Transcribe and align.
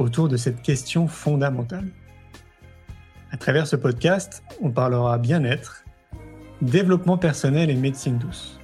autour 0.00 0.28
de 0.28 0.36
cette 0.36 0.62
question 0.62 1.06
fondamentale. 1.06 1.88
À 3.30 3.36
travers 3.36 3.66
ce 3.66 3.76
podcast, 3.76 4.42
on 4.60 4.70
parlera 4.70 5.18
bien-être, 5.18 5.84
développement 6.62 7.18
personnel 7.18 7.70
et 7.70 7.74
médecine 7.74 8.18
douce. 8.18 8.58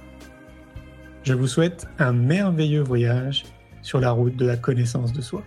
Je 1.23 1.33
vous 1.33 1.47
souhaite 1.47 1.87
un 1.99 2.11
merveilleux 2.11 2.81
voyage 2.81 3.45
sur 3.81 3.99
la 3.99 4.11
route 4.11 4.35
de 4.35 4.45
la 4.45 4.57
connaissance 4.57 5.13
de 5.13 5.21
soi. 5.21 5.43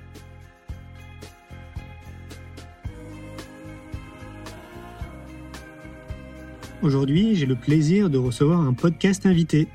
Aujourd'hui, 6.83 7.35
j'ai 7.35 7.45
le 7.45 7.57
plaisir 7.57 8.09
de 8.09 8.17
recevoir 8.17 8.61
un 8.61 8.73
podcast 8.73 9.27
invité, 9.27 9.69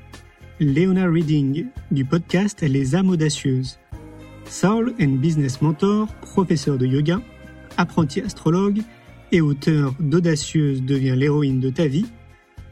Léona 0.58 1.06
Reading, 1.06 1.66
du 1.92 2.04
podcast 2.04 2.62
Les 2.62 2.96
âmes 2.96 3.10
audacieuses. 3.10 3.78
Soul 4.48 4.94
and 5.00 5.18
Business 5.18 5.60
Mentor, 5.60 6.06
professeur 6.22 6.78
de 6.78 6.86
yoga, 6.86 7.20
apprenti 7.76 8.20
astrologue 8.20 8.82
et 9.32 9.40
auteur 9.40 9.92
d'Audacieuse 9.98 10.82
devient 10.82 11.14
l'héroïne 11.16 11.60
de 11.60 11.70
ta 11.70 11.86
vie, 11.86 12.06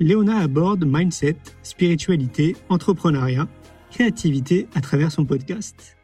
Léona 0.01 0.39
aborde 0.39 0.85
mindset, 0.87 1.37
spiritualité, 1.63 2.57
entrepreneuriat, 2.69 3.49
créativité 3.91 4.69
à 4.75 4.81
travers 4.81 5.13
son 5.13 5.25
podcast. 5.25 5.97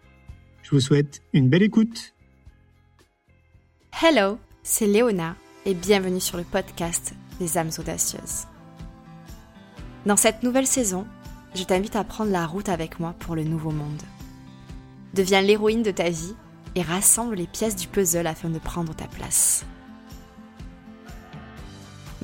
Je 0.62 0.70
vous 0.70 0.80
souhaite 0.80 1.22
une 1.33 1.48
belle 1.48 1.62
écoute. 1.62 2.14
Hello, 4.02 4.39
c'est 4.62 4.86
Léona 4.86 5.36
et 5.67 5.75
bienvenue 5.75 6.20
sur 6.20 6.36
le 6.36 6.45
podcast 6.45 7.14
des 7.39 7.58
âmes 7.58 7.70
audacieuses. 7.78 8.47
Dans 10.06 10.17
cette 10.17 10.42
nouvelle 10.42 10.67
saison, 10.67 11.06
je 11.55 11.64
t'invite 11.64 11.97
à 11.97 12.05
prendre 12.05 12.30
la 12.30 12.47
route 12.47 12.69
avec 12.69 13.00
moi 13.00 13.14
pour 13.19 13.34
le 13.34 13.45
nouveau 13.45 13.70
monde. 13.70 14.02
Deviens 15.14 15.41
l'héroïne 15.41 15.83
de 15.83 15.91
ta 15.91 16.08
vie 16.08 16.34
et 16.75 16.83
rassemble 16.83 17.34
les 17.34 17.47
pièces 17.47 17.77
du 17.77 17.89
puzzle 17.89 18.27
afin 18.27 18.48
de 18.48 18.58
prendre 18.58 18.94
ta 18.94 19.06
place. 19.06 19.64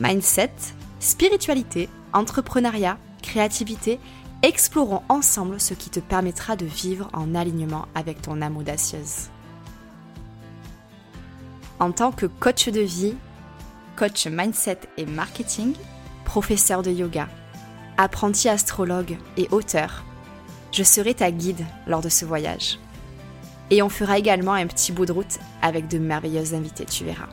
Mindset, 0.01 0.53
spiritualité, 1.01 1.89
entrepreneuriat, 2.13 2.99
créativité, 3.23 3.99
explorons 4.43 5.03
ensemble 5.09 5.61
ce 5.61 5.75
qui 5.75 5.91
te 5.91 6.01
permettra 6.01 6.55
de 6.55 6.67
vivre 6.67 7.09
en 7.13 7.35
alignement 7.35 7.87
avec 7.95 8.23
ton 8.23 8.41
âme 8.43 8.57
audacieuse. 8.57 9.31
En 11.81 11.93
tant 11.93 12.13
que 12.13 12.27
coach 12.27 12.69
de 12.69 12.81
vie, 12.81 13.17
coach 13.97 14.27
mindset 14.27 14.81
et 14.97 15.07
marketing, 15.07 15.75
professeur 16.25 16.83
de 16.83 16.91
yoga, 16.91 17.29
apprenti 17.97 18.49
astrologue 18.49 19.19
et 19.37 19.49
auteur, 19.51 20.05
je 20.77 20.83
serai 20.83 21.15
ta 21.15 21.31
guide 21.31 21.65
lors 21.87 22.03
de 22.03 22.11
ce 22.11 22.27
voyage. 22.27 22.79
Et 23.71 23.81
on 23.81 23.89
fera 23.89 24.19
également 24.19 24.53
un 24.53 24.67
petit 24.67 24.93
bout 24.93 25.07
de 25.07 25.13
route 25.13 25.39
avec 25.63 25.89
de 25.89 25.97
merveilleuses 25.97 26.53
invités, 26.53 26.85
tu 26.85 27.05
verras. 27.05 27.31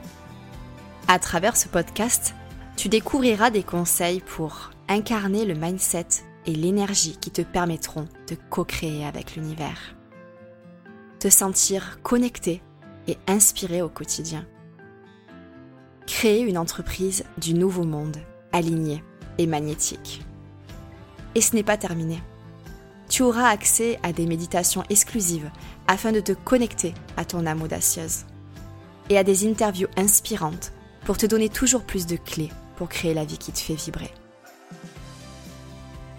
À 1.10 1.20
travers 1.20 1.58
ce 1.58 1.68
podcast, 1.68 2.36
tu 2.78 2.88
découvriras 2.88 3.50
des 3.50 3.64
conseils 3.64 4.22
pour 4.22 4.72
incarner 4.88 5.44
le 5.44 5.56
mindset 5.56 6.08
et 6.46 6.54
l'énergie 6.56 7.18
qui 7.20 7.32
te 7.32 7.42
permettront 7.42 8.08
de 8.30 8.38
co-créer 8.50 9.06
avec 9.06 9.36
l'univers. 9.36 9.94
Te 11.20 11.30
sentir 11.30 12.00
connecté 12.02 12.62
et 13.10 13.18
inspiré 13.28 13.82
au 13.82 13.90
quotidien. 13.90 14.46
Créer 16.08 16.42
une 16.42 16.58
entreprise 16.58 17.26
du 17.38 17.54
nouveau 17.54 17.84
monde, 17.84 18.18
alignée 18.54 19.04
et 19.38 19.48
magnétique. 19.48 20.22
Et 21.36 21.42
ce 21.42 21.56
n'est 21.56 21.64
pas 21.64 21.78
terminé. 21.78 22.22
Tu 23.14 23.22
auras 23.22 23.50
accès 23.50 24.00
à 24.02 24.12
des 24.12 24.26
méditations 24.26 24.84
exclusives 24.90 25.52
afin 25.86 26.12
de 26.12 26.20
te 26.20 26.32
connecter 26.32 26.96
à 27.16 27.26
ton 27.26 27.46
âme 27.46 27.62
audacieuse. 27.62 28.26
Et 29.12 29.20
à 29.20 29.24
des 29.24 29.48
interviews 29.48 29.88
inspirantes 29.98 30.74
pour 31.06 31.20
te 31.20 31.28
donner 31.28 31.48
toujours 31.48 31.84
plus 31.84 32.08
de 32.08 32.16
clés 32.16 32.50
pour 32.76 32.90
créer 32.90 33.14
la 33.14 33.24
vie 33.24 33.38
qui 33.38 33.52
te 33.52 33.60
fait 33.60 33.76
vibrer. 33.76 34.12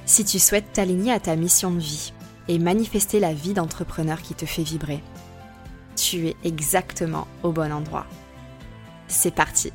Si 0.06 0.24
tu 0.24 0.38
souhaites 0.38 0.72
t'aligner 0.72 1.10
à 1.10 1.18
ta 1.18 1.34
mission 1.34 1.72
de 1.72 1.80
vie 1.80 2.12
et 2.46 2.60
manifester 2.60 3.18
la 3.18 3.34
vie 3.34 3.54
d'entrepreneur 3.54 4.22
qui 4.22 4.36
te 4.36 4.46
fait 4.46 4.62
vibrer, 4.62 5.02
tu 5.96 6.28
es 6.28 6.36
exactement 6.44 7.26
au 7.42 7.50
bon 7.50 7.72
endroit. 7.72 8.06
C'est 9.08 9.34
parti 9.34 9.72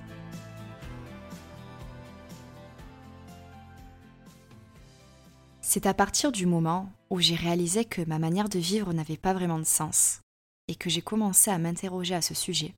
C'est 5.71 5.85
à 5.85 5.93
partir 5.93 6.31
du 6.31 6.47
moment 6.47 6.91
où 7.11 7.19
j'ai 7.19 7.35
réalisé 7.35 7.85
que 7.85 8.01
ma 8.01 8.17
manière 8.17 8.49
de 8.49 8.57
vivre 8.57 8.91
n'avait 8.91 9.17
pas 9.17 9.35
vraiment 9.35 9.59
de 9.59 9.65
sens 9.65 10.19
et 10.67 10.73
que 10.73 10.89
j'ai 10.89 11.03
commencé 11.03 11.51
à 11.51 11.59
m'interroger 11.59 12.15
à 12.15 12.23
ce 12.23 12.33
sujet 12.33 12.73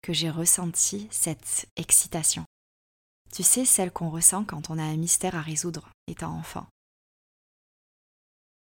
que 0.00 0.14
j'ai 0.14 0.30
ressenti 0.30 1.06
cette 1.10 1.68
excitation. 1.76 2.46
Tu 3.30 3.42
sais, 3.42 3.66
celle 3.66 3.92
qu'on 3.92 4.08
ressent 4.08 4.42
quand 4.46 4.70
on 4.70 4.78
a 4.78 4.82
un 4.82 4.96
mystère 4.96 5.34
à 5.34 5.42
résoudre 5.42 5.90
étant 6.06 6.34
enfant. 6.34 6.66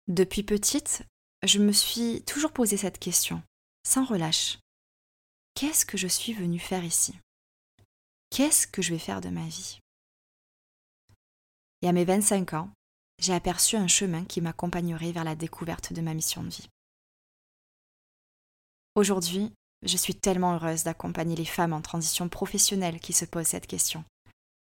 Depuis 0.09 0.43
petite, 0.43 1.05
je 1.43 1.59
me 1.59 1.73
suis 1.73 2.23
toujours 2.23 2.53
posé 2.53 2.79
cette 2.79 2.99
question, 2.99 3.43
sans 3.87 4.07
relâche. 4.07 4.59
Qu'est-ce 5.53 5.85
que 5.85 5.99
je 5.99 6.09
suis 6.09 6.33
venue 6.33 6.59
faire 6.59 6.83
ici? 6.83 7.15
Qu'est-ce 8.31 8.67
que 8.67 8.81
je 8.81 8.95
vais 8.95 8.99
faire 8.99 9.21
de 9.21 9.29
ma 9.29 9.45
vie? 9.45 9.81
Et 11.83 11.89
à 11.89 11.93
mes 11.93 12.07
25 12.07 12.55
ans, 12.55 12.71
j'ai 13.23 13.35
aperçu 13.35 13.77
un 13.77 13.87
chemin 13.87 14.25
qui 14.25 14.41
m'accompagnerait 14.41 15.13
vers 15.13 15.23
la 15.23 15.37
découverte 15.37 15.93
de 15.93 16.01
ma 16.01 16.13
mission 16.13 16.43
de 16.43 16.49
vie. 16.49 16.69
Aujourd'hui, 18.97 19.53
je 19.83 19.97
suis 19.97 20.17
tellement 20.17 20.55
heureuse 20.55 20.83
d'accompagner 20.83 21.37
les 21.37 21.45
femmes 21.45 21.73
en 21.73 21.81
transition 21.81 22.29
professionnelle 22.29 22.99
qui 22.99 23.13
se 23.13 23.25
posent 23.25 23.47
cette 23.47 23.69
question 23.69 24.05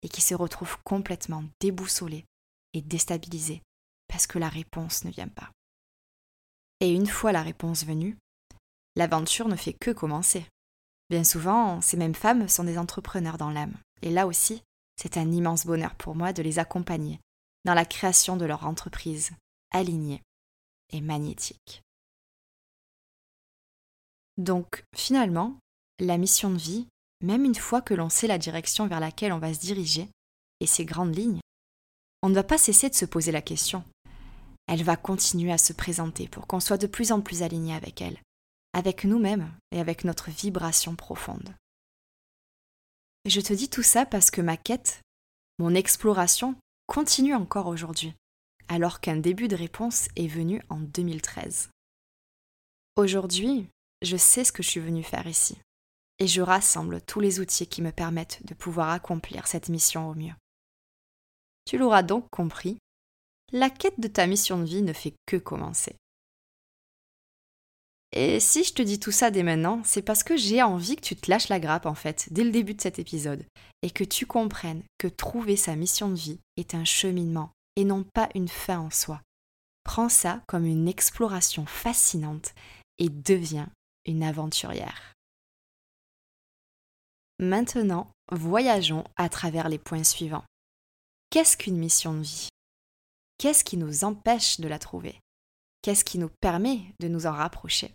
et 0.02 0.08
qui 0.08 0.20
se 0.20 0.34
retrouvent 0.34 0.76
complètement 0.84 1.44
déboussolées 1.60 2.26
et 2.74 2.82
déstabilisées 2.82 3.62
parce 4.06 4.26
que 4.26 4.38
la 4.38 4.50
réponse 4.50 5.04
ne 5.04 5.10
vient 5.10 5.28
pas. 5.28 5.50
Et 6.80 6.92
une 6.92 7.06
fois 7.06 7.32
la 7.32 7.42
réponse 7.42 7.86
venue, 7.86 8.18
l'aventure 8.96 9.48
ne 9.48 9.56
fait 9.56 9.72
que 9.80 9.92
commencer. 9.92 10.44
Bien 11.08 11.24
souvent, 11.24 11.80
ces 11.80 11.96
mêmes 11.96 12.14
femmes 12.14 12.48
sont 12.48 12.64
des 12.64 12.76
entrepreneurs 12.76 13.38
dans 13.38 13.50
l'âme. 13.50 13.76
Et 14.02 14.10
là 14.10 14.26
aussi, 14.26 14.62
c'est 14.96 15.16
un 15.16 15.32
immense 15.32 15.64
bonheur 15.64 15.94
pour 15.94 16.14
moi 16.14 16.34
de 16.34 16.42
les 16.42 16.58
accompagner 16.58 17.18
dans 17.64 17.74
la 17.74 17.84
création 17.84 18.36
de 18.36 18.44
leur 18.44 18.66
entreprise 18.66 19.30
alignée 19.70 20.22
et 20.90 21.00
magnétique. 21.00 21.82
Donc 24.36 24.84
finalement, 24.94 25.58
la 25.98 26.18
mission 26.18 26.50
de 26.50 26.58
vie, 26.58 26.88
même 27.22 27.44
une 27.44 27.54
fois 27.54 27.80
que 27.82 27.94
l'on 27.94 28.08
sait 28.08 28.26
la 28.26 28.38
direction 28.38 28.86
vers 28.86 29.00
laquelle 29.00 29.32
on 29.32 29.38
va 29.38 29.54
se 29.54 29.60
diriger 29.60 30.08
et 30.60 30.66
ses 30.66 30.84
grandes 30.84 31.16
lignes, 31.16 31.40
on 32.22 32.28
ne 32.28 32.34
va 32.34 32.44
pas 32.44 32.58
cesser 32.58 32.88
de 32.88 32.94
se 32.94 33.04
poser 33.04 33.32
la 33.32 33.42
question. 33.42 33.84
Elle 34.68 34.84
va 34.84 34.96
continuer 34.96 35.52
à 35.52 35.58
se 35.58 35.72
présenter 35.72 36.28
pour 36.28 36.46
qu'on 36.46 36.60
soit 36.60 36.78
de 36.78 36.86
plus 36.86 37.12
en 37.12 37.20
plus 37.20 37.42
aligné 37.42 37.74
avec 37.74 38.00
elle, 38.00 38.18
avec 38.72 39.04
nous-mêmes 39.04 39.52
et 39.70 39.80
avec 39.80 40.04
notre 40.04 40.30
vibration 40.30 40.94
profonde. 40.96 41.54
Je 43.26 43.40
te 43.40 43.52
dis 43.52 43.68
tout 43.68 43.82
ça 43.82 44.06
parce 44.06 44.30
que 44.30 44.40
ma 44.40 44.56
quête, 44.56 45.00
mon 45.58 45.74
exploration, 45.74 46.56
continue 46.92 47.34
encore 47.34 47.68
aujourd'hui, 47.68 48.12
alors 48.68 49.00
qu'un 49.00 49.16
début 49.16 49.48
de 49.48 49.56
réponse 49.56 50.08
est 50.14 50.26
venu 50.26 50.60
en 50.68 50.76
2013. 50.76 51.70
Aujourd'hui, 52.96 53.66
je 54.02 54.18
sais 54.18 54.44
ce 54.44 54.52
que 54.52 54.62
je 54.62 54.68
suis 54.68 54.80
venue 54.80 55.02
faire 55.02 55.26
ici, 55.26 55.56
et 56.18 56.26
je 56.26 56.42
rassemble 56.42 57.00
tous 57.00 57.18
les 57.18 57.40
outils 57.40 57.66
qui 57.66 57.80
me 57.80 57.92
permettent 57.92 58.44
de 58.44 58.52
pouvoir 58.52 58.90
accomplir 58.90 59.46
cette 59.46 59.70
mission 59.70 60.10
au 60.10 60.14
mieux. 60.14 60.34
Tu 61.64 61.78
l'auras 61.78 62.02
donc 62.02 62.26
compris, 62.30 62.76
la 63.52 63.70
quête 63.70 63.98
de 63.98 64.08
ta 64.08 64.26
mission 64.26 64.58
de 64.58 64.66
vie 64.66 64.82
ne 64.82 64.92
fait 64.92 65.14
que 65.24 65.38
commencer. 65.38 65.96
Et 68.14 68.40
si 68.40 68.62
je 68.62 68.74
te 68.74 68.82
dis 68.82 69.00
tout 69.00 69.10
ça 69.10 69.30
dès 69.30 69.42
maintenant, 69.42 69.80
c'est 69.84 70.02
parce 70.02 70.22
que 70.22 70.36
j'ai 70.36 70.62
envie 70.62 70.96
que 70.96 71.00
tu 71.00 71.16
te 71.16 71.30
lâches 71.30 71.48
la 71.48 71.60
grappe 71.60 71.86
en 71.86 71.94
fait, 71.94 72.28
dès 72.30 72.44
le 72.44 72.50
début 72.50 72.74
de 72.74 72.80
cet 72.80 72.98
épisode, 72.98 73.44
et 73.80 73.90
que 73.90 74.04
tu 74.04 74.26
comprennes 74.26 74.82
que 74.98 75.08
trouver 75.08 75.56
sa 75.56 75.76
mission 75.76 76.10
de 76.10 76.16
vie 76.16 76.38
est 76.58 76.74
un 76.74 76.84
cheminement 76.84 77.50
et 77.76 77.84
non 77.84 78.04
pas 78.04 78.28
une 78.34 78.48
fin 78.48 78.78
en 78.78 78.90
soi. 78.90 79.22
Prends 79.84 80.10
ça 80.10 80.42
comme 80.46 80.66
une 80.66 80.88
exploration 80.88 81.64
fascinante 81.64 82.54
et 82.98 83.08
deviens 83.08 83.70
une 84.04 84.22
aventurière. 84.22 85.14
Maintenant, 87.38 88.08
voyageons 88.30 89.04
à 89.16 89.28
travers 89.28 89.68
les 89.68 89.78
points 89.78 90.04
suivants. 90.04 90.44
Qu'est-ce 91.30 91.56
qu'une 91.56 91.78
mission 91.78 92.12
de 92.14 92.22
vie? 92.22 92.48
Qu'est-ce 93.38 93.64
qui 93.64 93.78
nous 93.78 94.04
empêche 94.04 94.60
de 94.60 94.68
la 94.68 94.78
trouver? 94.78 95.18
Qu'est-ce 95.80 96.04
qui 96.04 96.18
nous 96.18 96.30
permet 96.40 96.82
de 97.00 97.08
nous 97.08 97.26
en 97.26 97.32
rapprocher? 97.32 97.92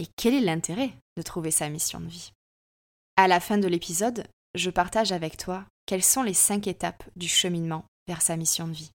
Et 0.00 0.06
quel 0.16 0.32
est 0.32 0.40
l'intérêt 0.40 0.94
de 1.18 1.22
trouver 1.22 1.50
sa 1.50 1.68
mission 1.68 2.00
de 2.00 2.08
vie? 2.08 2.32
À 3.16 3.28
la 3.28 3.38
fin 3.38 3.58
de 3.58 3.68
l'épisode, 3.68 4.26
je 4.54 4.70
partage 4.70 5.12
avec 5.12 5.36
toi 5.36 5.66
quelles 5.84 6.02
sont 6.02 6.22
les 6.22 6.32
cinq 6.32 6.66
étapes 6.66 7.04
du 7.16 7.28
cheminement 7.28 7.84
vers 8.08 8.22
sa 8.22 8.38
mission 8.38 8.66
de 8.66 8.72
vie. 8.72 8.90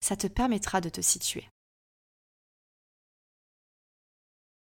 Ça 0.00 0.14
te 0.14 0.28
permettra 0.28 0.80
de 0.80 0.90
te 0.90 1.00
situer. 1.00 1.48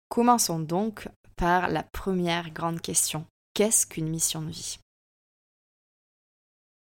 Commençons 0.09 0.61
donc 0.61 1.09
par 1.35 1.67
la 1.67 1.83
première 1.83 2.51
grande 2.51 2.81
question. 2.81 3.27
Qu'est-ce 3.55 3.85
qu'une 3.85 4.09
mission 4.09 4.43
de 4.43 4.51
vie? 4.51 4.79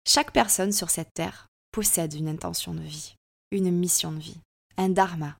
Chaque 0.06 0.34
personne 0.34 0.74
sur 0.74 0.90
cette 0.90 1.14
terre 1.14 1.48
possède 1.72 2.14
une 2.14 2.28
intention 2.28 2.74
de 2.74 2.82
vie, 2.82 3.16
une 3.52 3.72
mission 3.72 4.12
de 4.12 4.20
vie, 4.20 4.42
un 4.76 4.90
dharma, 4.90 5.38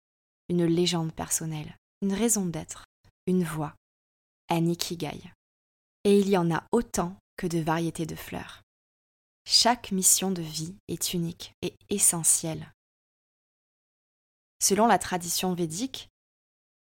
une 0.48 0.66
légende 0.66 1.14
personnelle, 1.14 1.76
une 2.02 2.14
raison 2.14 2.46
d'être, 2.46 2.86
une 3.28 3.44
voie, 3.44 3.76
un 4.50 4.66
ikigai. 4.68 5.32
Et 6.04 6.20
il 6.20 6.30
y 6.30 6.38
en 6.38 6.52
a 6.52 6.64
autant 6.72 7.18
que 7.38 7.48
de 7.48 7.60
variétés 7.60 8.06
de 8.06 8.16
fleurs. 8.16 8.62
Chaque 9.46 9.92
mission 9.92 10.32
de 10.32 10.42
vie 10.42 10.76
est 10.88 11.14
unique 11.14 11.54
et 11.62 11.76
essentielle. 11.90 12.72
Selon 14.62 14.88
la 14.88 14.98
tradition 14.98 15.54
védique, 15.54 16.10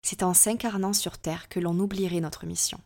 c'est 0.02 0.22
en 0.22 0.34
s'incarnant 0.34 0.92
sur 0.92 1.18
Terre 1.18 1.48
que 1.48 1.60
l'on 1.60 1.78
oublierait 1.78 2.20
notre 2.20 2.46
mission. 2.46 2.80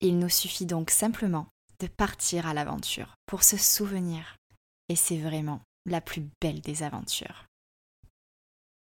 Il 0.00 0.18
nous 0.18 0.28
suffit 0.28 0.66
donc 0.66 0.90
simplement 0.90 1.48
de 1.78 1.86
partir 1.86 2.46
à 2.46 2.54
l'aventure 2.54 3.14
pour 3.26 3.42
se 3.42 3.56
souvenir, 3.56 4.36
et 4.88 4.96
c'est 4.96 5.18
vraiment 5.18 5.60
la 5.86 6.00
plus 6.00 6.26
belle 6.40 6.60
des 6.60 6.82
aventures. 6.82 7.46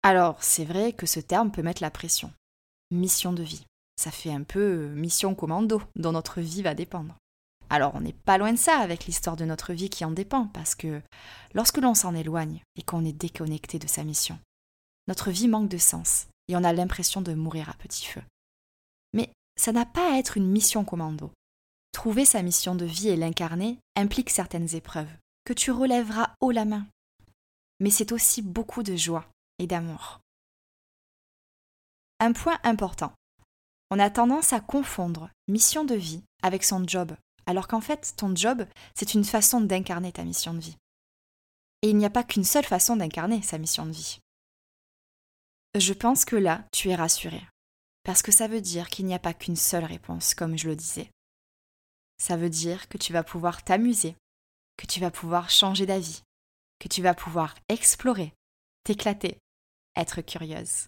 Alors, 0.04 0.44
c'est 0.44 0.66
vrai 0.66 0.94
que 0.94 1.06
ce 1.06 1.20
terme 1.20 1.52
peut 1.52 1.62
mettre 1.62 1.84
la 1.84 1.92
pression. 1.92 2.34
Mission 2.92 3.32
de 3.32 3.42
vie. 3.42 3.66
Ça 3.96 4.12
fait 4.12 4.34
un 4.34 4.44
peu 4.44 4.90
mission 4.90 5.34
commando 5.34 5.82
dont 5.96 6.12
notre 6.12 6.42
vie 6.42 6.62
va 6.62 6.76
dépendre. 6.76 7.16
Alors, 7.70 7.96
on 7.96 8.02
n'est 8.02 8.12
pas 8.12 8.38
loin 8.38 8.52
de 8.52 8.58
ça 8.58 8.80
avec 8.80 9.06
l'histoire 9.06 9.38
de 9.38 9.46
notre 9.46 9.72
vie 9.72 9.90
qui 9.90 10.04
en 10.04 10.12
dépend, 10.12 10.48
parce 10.48 10.76
que 10.76 11.02
lorsque 11.54 11.78
l'on 11.78 11.94
s'en 11.94 12.14
éloigne 12.14 12.62
et 12.76 12.82
qu'on 12.82 13.06
est 13.06 13.14
déconnecté 13.14 13.80
de 13.80 13.88
sa 13.88 14.04
mission, 14.04 14.38
notre 15.08 15.32
vie 15.32 15.48
manque 15.48 15.70
de 15.70 15.78
sens 15.78 16.28
et 16.50 16.58
on 16.58 16.66
a 16.66 16.74
l'impression 16.74 17.22
de 17.22 17.34
mourir 17.34 17.70
à 17.70 17.74
petit 17.76 18.06
feu. 18.06 18.22
Mais 19.14 19.32
ça 19.56 19.72
n'a 19.72 19.86
pas 19.86 20.14
à 20.14 20.18
être 20.18 20.36
une 20.36 20.52
mission 20.52 20.84
commando. 20.84 21.32
Trouver 21.94 22.26
sa 22.26 22.42
mission 22.42 22.76
de 22.76 22.86
vie 22.86 23.08
et 23.08 23.16
l'incarner 23.16 23.78
implique 23.96 24.32
certaines 24.32 24.76
épreuves, 24.76 25.12
que 25.46 25.54
tu 25.54 25.72
relèveras 25.72 26.36
haut 26.42 26.52
la 26.52 26.66
main. 26.66 26.86
Mais 27.80 27.90
c'est 27.90 28.12
aussi 28.12 28.42
beaucoup 28.42 28.84
de 28.84 28.98
joie 28.98 29.26
et 29.60 29.68
d'amour. 29.68 30.20
Un 32.24 32.34
point 32.34 32.60
important. 32.64 33.14
On 33.90 33.98
a 33.98 34.12
tendance 34.12 34.54
à 34.54 34.60
confondre 34.60 35.32
mission 35.48 35.86
de 35.86 35.96
vie 35.96 36.22
avec 36.44 36.64
son 36.64 36.88
job, 36.88 37.16
alors 37.48 37.68
qu'en 37.68 37.82
fait, 37.82 38.14
ton 38.16 38.36
job, 38.36 38.68
c'est 38.94 39.16
une 39.16 39.24
façon 39.24 39.60
d'incarner 39.60 40.12
ta 40.12 40.24
mission 40.24 40.54
de 40.54 40.60
vie. 40.60 40.78
Et 41.82 41.90
il 41.90 41.98
n'y 41.98 42.06
a 42.06 42.12
pas 42.12 42.24
qu'une 42.24 42.44
seule 42.44 42.64
façon 42.64 42.96
d'incarner 42.96 43.42
sa 43.42 43.58
mission 43.58 43.88
de 43.88 43.92
vie. 43.92 44.20
Je 45.74 45.94
pense 45.94 46.24
que 46.24 46.36
là, 46.36 46.64
tu 46.72 46.90
es 46.90 46.96
rassuré. 46.96 47.42
Parce 48.04 48.22
que 48.22 48.32
ça 48.32 48.48
veut 48.48 48.62
dire 48.62 48.90
qu'il 48.90 49.08
n'y 49.08 49.16
a 49.16 49.20
pas 49.20 49.34
qu'une 49.34 49.56
seule 49.56 49.86
réponse, 49.86 50.36
comme 50.36 50.60
je 50.60 50.70
le 50.70 50.76
disais. 50.76 51.10
Ça 52.20 52.38
veut 52.38 52.52
dire 52.52 52.88
que 52.88 53.00
tu 53.00 53.14
vas 53.14 53.24
pouvoir 53.24 53.64
t'amuser, 53.64 54.16
que 54.78 54.86
tu 54.86 55.00
vas 55.00 55.10
pouvoir 55.10 55.50
changer 55.50 55.88
d'avis, 55.88 56.22
que 56.78 56.88
tu 56.88 57.02
vas 57.02 57.16
pouvoir 57.16 57.56
explorer, 57.68 58.32
t'éclater, 58.84 59.40
être 59.96 60.22
curieuse. 60.22 60.88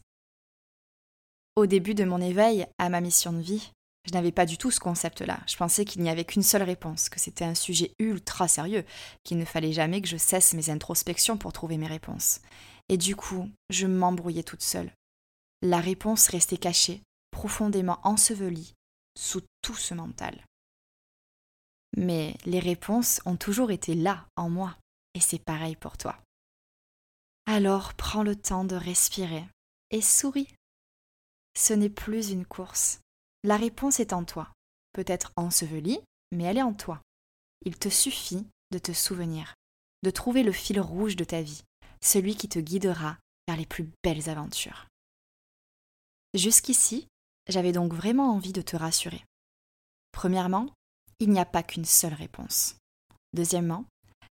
Au 1.56 1.68
début 1.68 1.94
de 1.94 2.04
mon 2.04 2.20
éveil 2.20 2.66
à 2.80 2.90
ma 2.90 3.00
mission 3.00 3.32
de 3.32 3.42
vie, 3.42 3.72
je 4.06 4.12
n'avais 4.12 4.32
pas 4.32 4.46
du 4.46 4.58
tout 4.58 4.72
ce 4.72 4.80
concept-là. 4.80 5.40
Je 5.48 5.56
pensais 5.56 5.86
qu'il 5.86 6.02
n'y 6.02 6.10
avait 6.10 6.26
qu'une 6.26 6.44
seule 6.44 6.64
réponse, 6.64 7.10
que 7.10 7.20
c'était 7.20 7.46
un 7.46 7.56
sujet 7.56 7.94
ultra 8.00 8.48
sérieux, 8.48 8.84
qu'il 9.24 9.38
ne 9.38 9.46
fallait 9.46 9.72
jamais 9.72 10.02
que 10.02 10.08
je 10.08 10.18
cesse 10.18 10.54
mes 10.54 10.70
introspections 10.70 11.38
pour 11.38 11.54
trouver 11.54 11.78
mes 11.78 11.88
réponses. 11.88 12.42
Et 12.90 12.98
du 12.98 13.16
coup, 13.16 13.50
je 13.70 13.88
m'embrouillais 13.88 14.44
toute 14.44 14.64
seule. 14.64 14.92
La 15.62 15.80
réponse 15.80 16.28
restait 16.28 16.58
cachée, 16.58 17.02
profondément 17.32 18.00
ensevelie, 18.04 18.74
sous 19.18 19.42
tout 19.62 19.76
ce 19.76 19.94
mental. 19.94 20.44
Mais 21.96 22.36
les 22.46 22.60
réponses 22.60 23.22
ont 23.26 23.38
toujours 23.38 23.72
été 23.72 23.94
là, 23.94 24.26
en 24.36 24.50
moi, 24.50 24.76
et 25.14 25.20
c'est 25.20 25.40
pareil 25.40 25.76
pour 25.76 25.98
toi. 25.98 26.18
Alors 27.46 27.94
prends 27.94 28.24
le 28.24 28.36
temps 28.36 28.66
de 28.66 28.76
respirer 28.76 29.46
et 29.92 30.02
souris. 30.02 30.48
Ce 31.56 31.74
n'est 31.74 31.90
plus 31.90 32.32
une 32.32 32.46
course. 32.46 33.00
La 33.44 33.58
réponse 33.58 34.00
est 34.00 34.14
en 34.14 34.24
toi, 34.24 34.52
peut-être 34.94 35.32
ensevelie, 35.36 36.00
mais 36.32 36.46
elle 36.46 36.58
est 36.58 36.64
en 36.64 36.74
toi. 36.74 37.02
Il 37.66 37.78
te 37.78 37.90
suffit 37.90 38.46
de 38.72 38.80
te 38.80 38.92
souvenir, 38.92 39.54
de 40.02 40.10
trouver 40.10 40.44
le 40.44 40.52
fil 40.52 40.80
rouge 40.80 41.16
de 41.16 41.24
ta 41.24 41.42
vie, 41.42 41.64
celui 42.02 42.36
qui 42.36 42.50
te 42.50 42.60
guidera 42.60 43.18
vers 43.48 43.58
les 43.58 43.66
plus 43.66 43.90
belles 44.04 44.30
aventures. 44.30 44.88
Jusqu'ici, 46.34 47.08
j'avais 47.48 47.72
donc 47.72 47.94
vraiment 47.94 48.34
envie 48.34 48.54
de 48.54 48.62
te 48.62 48.76
rassurer. 48.76 49.24
Premièrement, 50.12 50.70
il 51.20 51.30
n'y 51.30 51.40
a 51.40 51.46
pas 51.46 51.64
qu'une 51.64 51.86
seule 51.86 52.14
réponse. 52.14 52.76
Deuxièmement, 53.34 53.86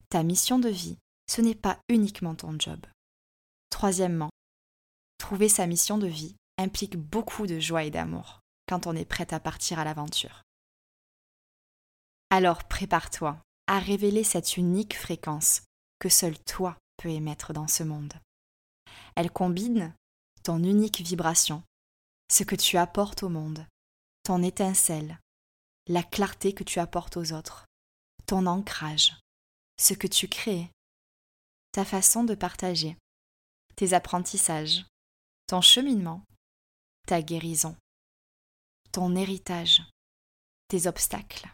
ta 0.09 0.23
mission 0.23 0.59
de 0.59 0.69
vie, 0.69 0.97
ce 1.29 1.41
n'est 1.41 1.55
pas 1.55 1.79
uniquement 1.89 2.35
ton 2.35 2.57
job. 2.59 2.85
Troisièmement, 3.69 4.29
trouver 5.17 5.49
sa 5.49 5.67
mission 5.67 5.97
de 5.97 6.07
vie 6.07 6.35
implique 6.57 6.97
beaucoup 6.97 7.47
de 7.47 7.59
joie 7.59 7.83
et 7.83 7.91
d'amour 7.91 8.39
quand 8.67 8.87
on 8.87 8.95
est 8.95 9.05
prêt 9.05 9.33
à 9.33 9.39
partir 9.39 9.79
à 9.79 9.83
l'aventure. 9.83 10.43
Alors 12.29 12.63
prépare-toi 12.65 13.39
à 13.67 13.79
révéler 13.79 14.23
cette 14.23 14.57
unique 14.57 14.97
fréquence 14.97 15.61
que 15.99 16.09
seul 16.09 16.37
toi 16.39 16.77
peut 16.97 17.09
émettre 17.09 17.53
dans 17.53 17.67
ce 17.67 17.83
monde. 17.83 18.13
Elle 19.15 19.31
combine 19.31 19.93
ton 20.43 20.63
unique 20.63 21.01
vibration, 21.01 21.63
ce 22.29 22.43
que 22.43 22.55
tu 22.55 22.77
apportes 22.77 23.23
au 23.23 23.29
monde, 23.29 23.65
ton 24.23 24.43
étincelle, 24.43 25.19
la 25.87 26.03
clarté 26.03 26.53
que 26.53 26.63
tu 26.63 26.79
apportes 26.79 27.17
aux 27.17 27.33
autres, 27.33 27.65
ton 28.25 28.45
ancrage, 28.45 29.17
ce 29.79 29.93
que 29.93 30.07
tu 30.07 30.27
crées, 30.27 30.69
ta 31.71 31.85
façon 31.85 32.23
de 32.23 32.35
partager, 32.35 32.97
tes 33.75 33.93
apprentissages, 33.93 34.85
ton 35.47 35.61
cheminement, 35.61 36.23
ta 37.07 37.21
guérison, 37.21 37.73
ton 38.91 39.15
héritage, 39.15 39.81
tes 40.67 40.87
obstacles, 40.87 41.47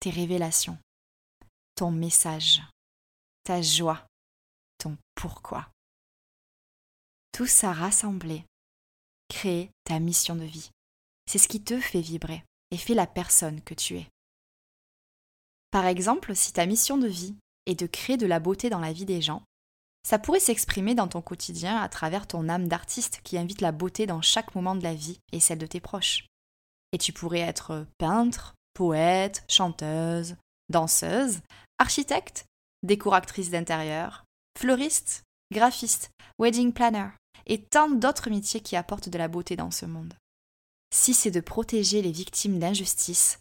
tes 0.00 0.10
révélations, 0.10 0.78
ton 1.76 1.90
message, 1.90 2.60
ta 3.42 3.62
joie, 3.62 4.06
ton 4.76 4.98
pourquoi. 5.14 5.72
Tout 7.32 7.46
ça 7.46 7.72
rassemblé, 7.72 8.44
crée 9.28 9.70
ta 9.84 9.98
mission 9.98 10.36
de 10.36 10.44
vie. 10.44 10.70
C'est 11.24 11.38
ce 11.38 11.48
qui 11.48 11.64
te 11.64 11.80
fait 11.80 12.02
vibrer 12.02 12.44
et 12.70 12.76
fait 12.76 12.94
la 12.94 13.06
personne 13.06 13.62
que 13.62 13.72
tu 13.72 13.96
es. 13.96 14.06
Par 15.70 15.86
exemple, 15.86 16.36
si 16.36 16.52
ta 16.52 16.66
mission 16.66 16.98
de 16.98 17.08
vie 17.08 17.34
est 17.64 17.80
de 17.80 17.86
créer 17.86 18.18
de 18.18 18.26
la 18.26 18.40
beauté 18.40 18.68
dans 18.68 18.80
la 18.80 18.92
vie 18.92 19.06
des 19.06 19.22
gens, 19.22 19.42
ça 20.02 20.18
pourrait 20.18 20.40
s'exprimer 20.40 20.94
dans 20.94 21.08
ton 21.08 21.20
quotidien 21.20 21.76
à 21.76 21.88
travers 21.88 22.26
ton 22.26 22.48
âme 22.48 22.68
d'artiste 22.68 23.20
qui 23.22 23.38
invite 23.38 23.60
la 23.60 23.72
beauté 23.72 24.06
dans 24.06 24.22
chaque 24.22 24.54
moment 24.54 24.74
de 24.74 24.82
la 24.82 24.94
vie 24.94 25.20
et 25.32 25.40
celle 25.40 25.58
de 25.58 25.66
tes 25.66 25.80
proches. 25.80 26.26
Et 26.92 26.98
tu 26.98 27.12
pourrais 27.12 27.40
être 27.40 27.86
peintre, 27.98 28.54
poète, 28.74 29.44
chanteuse, 29.48 30.36
danseuse, 30.68 31.40
architecte, 31.78 32.46
décoratrice 32.82 33.50
d'intérieur, 33.50 34.24
fleuriste, 34.58 35.22
graphiste, 35.52 36.10
wedding 36.38 36.72
planner 36.72 37.08
et 37.46 37.62
tant 37.62 37.90
d'autres 37.90 38.30
métiers 38.30 38.60
qui 38.60 38.76
apportent 38.76 39.08
de 39.08 39.18
la 39.18 39.28
beauté 39.28 39.56
dans 39.56 39.70
ce 39.70 39.86
monde. 39.86 40.14
Si 40.92 41.14
c'est 41.14 41.30
de 41.30 41.40
protéger 41.40 42.02
les 42.02 42.12
victimes 42.12 42.58
d'injustice, 42.58 43.38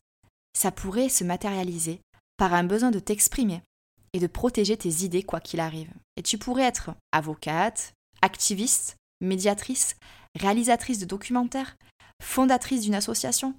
ça 0.53 0.71
pourrait 0.71 1.09
se 1.09 1.23
matérialiser 1.23 2.01
par 2.37 2.53
un 2.53 2.63
besoin 2.63 2.91
de 2.91 2.99
t'exprimer 2.99 3.61
et 4.13 4.19
de 4.19 4.27
protéger 4.27 4.77
tes 4.77 5.03
idées 5.03 5.23
quoi 5.23 5.39
qu'il 5.39 5.59
arrive. 5.59 5.91
Et 6.15 6.23
tu 6.23 6.37
pourrais 6.37 6.63
être 6.63 6.91
avocate, 7.11 7.93
activiste, 8.21 8.97
médiatrice, 9.21 9.95
réalisatrice 10.39 10.99
de 10.99 11.05
documentaires, 11.05 11.75
fondatrice 12.21 12.81
d'une 12.81 12.95
association. 12.95 13.55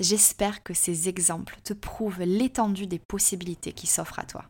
J'espère 0.00 0.62
que 0.62 0.74
ces 0.74 1.08
exemples 1.08 1.58
te 1.64 1.72
prouvent 1.72 2.22
l'étendue 2.22 2.86
des 2.86 3.00
possibilités 3.08 3.72
qui 3.72 3.86
s'offrent 3.86 4.18
à 4.18 4.24
toi. 4.24 4.44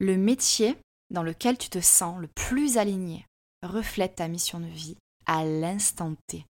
Le 0.00 0.16
métier 0.16 0.76
dans 1.10 1.22
lequel 1.22 1.58
tu 1.58 1.68
te 1.68 1.80
sens 1.80 2.20
le 2.20 2.28
plus 2.28 2.78
aligné 2.78 3.26
reflète 3.62 4.16
ta 4.16 4.26
mission 4.28 4.58
de 4.58 4.66
vie 4.66 4.96
à 5.26 5.44
l'instant 5.44 6.14
T, 6.26 6.44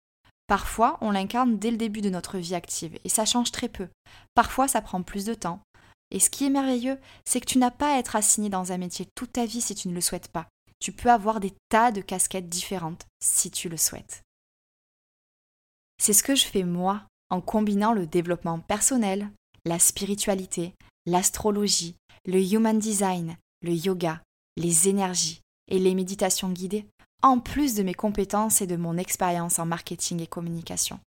Parfois, 0.50 0.99
on 1.00 1.12
l'incarne 1.12 1.58
dès 1.58 1.70
le 1.70 1.76
début 1.76 2.00
de 2.00 2.10
notre 2.10 2.37
vie 2.37 2.56
active 2.56 2.99
et 3.04 3.08
ça 3.08 3.25
change 3.25 3.52
très 3.52 3.68
peu. 3.68 3.87
Parfois, 4.34 4.66
ça 4.66 4.82
prend 4.82 5.00
plus 5.00 5.25
de 5.25 5.32
temps. 5.32 5.60
Et 6.10 6.20
ce 6.20 6.30
qui 6.30 6.44
est 6.44 6.50
merveilleux, 6.50 6.98
c'est 7.24 7.40
que 7.40 7.46
tu 7.46 7.58
n'as 7.58 7.70
pas 7.70 7.94
à 7.94 7.98
être 7.98 8.16
assigné 8.16 8.48
dans 8.48 8.72
un 8.72 8.78
métier 8.78 9.06
toute 9.14 9.32
ta 9.32 9.46
vie 9.46 9.60
si 9.60 9.74
tu 9.74 9.88
ne 9.88 9.94
le 9.94 10.00
souhaites 10.00 10.28
pas. 10.28 10.48
Tu 10.80 10.92
peux 10.92 11.10
avoir 11.10 11.40
des 11.40 11.52
tas 11.68 11.92
de 11.92 12.00
casquettes 12.00 12.48
différentes 12.48 13.06
si 13.22 13.50
tu 13.50 13.68
le 13.68 13.76
souhaites. 13.76 14.22
C'est 15.98 16.14
ce 16.14 16.22
que 16.22 16.34
je 16.34 16.46
fais 16.46 16.64
moi 16.64 17.02
en 17.28 17.40
combinant 17.40 17.92
le 17.92 18.06
développement 18.06 18.58
personnel, 18.58 19.30
la 19.64 19.78
spiritualité, 19.78 20.74
l'astrologie, 21.06 21.96
le 22.24 22.40
human 22.42 22.78
design, 22.78 23.36
le 23.62 23.72
yoga, 23.72 24.22
les 24.56 24.88
énergies 24.88 25.40
et 25.68 25.78
les 25.78 25.94
méditations 25.94 26.50
guidées, 26.50 26.86
en 27.22 27.38
plus 27.38 27.74
de 27.74 27.82
mes 27.82 27.94
compétences 27.94 28.62
et 28.62 28.66
de 28.66 28.76
mon 28.76 28.96
expérience 28.96 29.58
en 29.58 29.66
marketing 29.66 30.22
et 30.22 30.26
communication. 30.26 30.98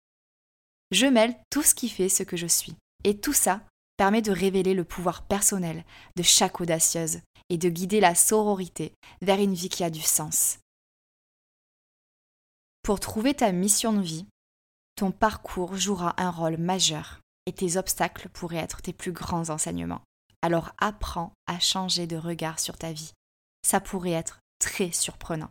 Je 0.90 1.06
mêle 1.06 1.35
tout 1.50 1.62
ce 1.62 1.75
qui 1.75 1.88
fait 1.88 2.11
ce 2.11 2.23
que 2.23 2.37
je 2.37 2.47
suis, 2.47 2.76
et 3.04 3.18
tout 3.18 3.32
ça 3.32 3.62
permet 3.97 4.23
de 4.23 4.33
révéler 4.33 4.75
le 4.75 4.85
pouvoir 4.85 5.23
personnel 5.23 5.85
de 6.17 6.23
chaque 6.23 6.61
audacieuse 6.61 7.21
et 7.49 7.59
de 7.59 7.69
guider 7.69 8.01
la 8.01 8.15
sororité 8.15 8.95
vers 9.21 9.39
une 9.39 9.55
vie 9.55 9.69
qui 9.69 9.85
a 9.85 9.91
du 9.91 10.01
sens. 10.01 10.59
Pour 12.83 12.99
trouver 12.99 13.35
ta 13.35 13.53
mission 13.53 13.93
de 13.93 14.03
vie, 14.03 14.27
ton 14.97 15.13
parcours 15.13 15.77
jouera 15.77 16.15
un 16.21 16.31
rôle 16.31 16.57
majeur 16.57 17.21
et 17.47 17.53
tes 17.53 17.77
obstacles 17.77 18.29
pourraient 18.29 18.57
être 18.57 18.83
tes 18.83 18.93
plus 18.93 19.13
grands 19.13 19.51
enseignements. 19.51 20.03
Alors 20.43 20.73
apprends 20.79 21.33
à 21.47 21.61
changer 21.61 22.07
de 22.07 22.17
regard 22.17 22.59
sur 22.59 22.77
ta 22.77 22.93
vie. 22.93 23.13
Ça 23.65 23.81
pourrait 23.81 24.11
être 24.11 24.41
très 24.59 24.91
surprenant. 24.91 25.51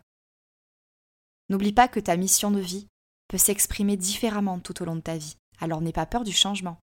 N'oublie 1.49 1.73
pas 1.73 1.87
que 1.87 1.99
ta 1.99 2.17
mission 2.17 2.51
de 2.51 2.59
vie 2.59 2.87
peut 3.27 3.37
s'exprimer 3.37 3.95
différemment 3.95 4.59
tout 4.59 4.81
au 4.81 4.85
long 4.85 4.95
de 4.95 5.01
ta 5.01 5.17
vie, 5.17 5.37
alors 5.59 5.81
n'aie 5.81 5.93
pas 5.93 6.05
peur 6.05 6.23
du 6.23 6.33
changement. 6.33 6.77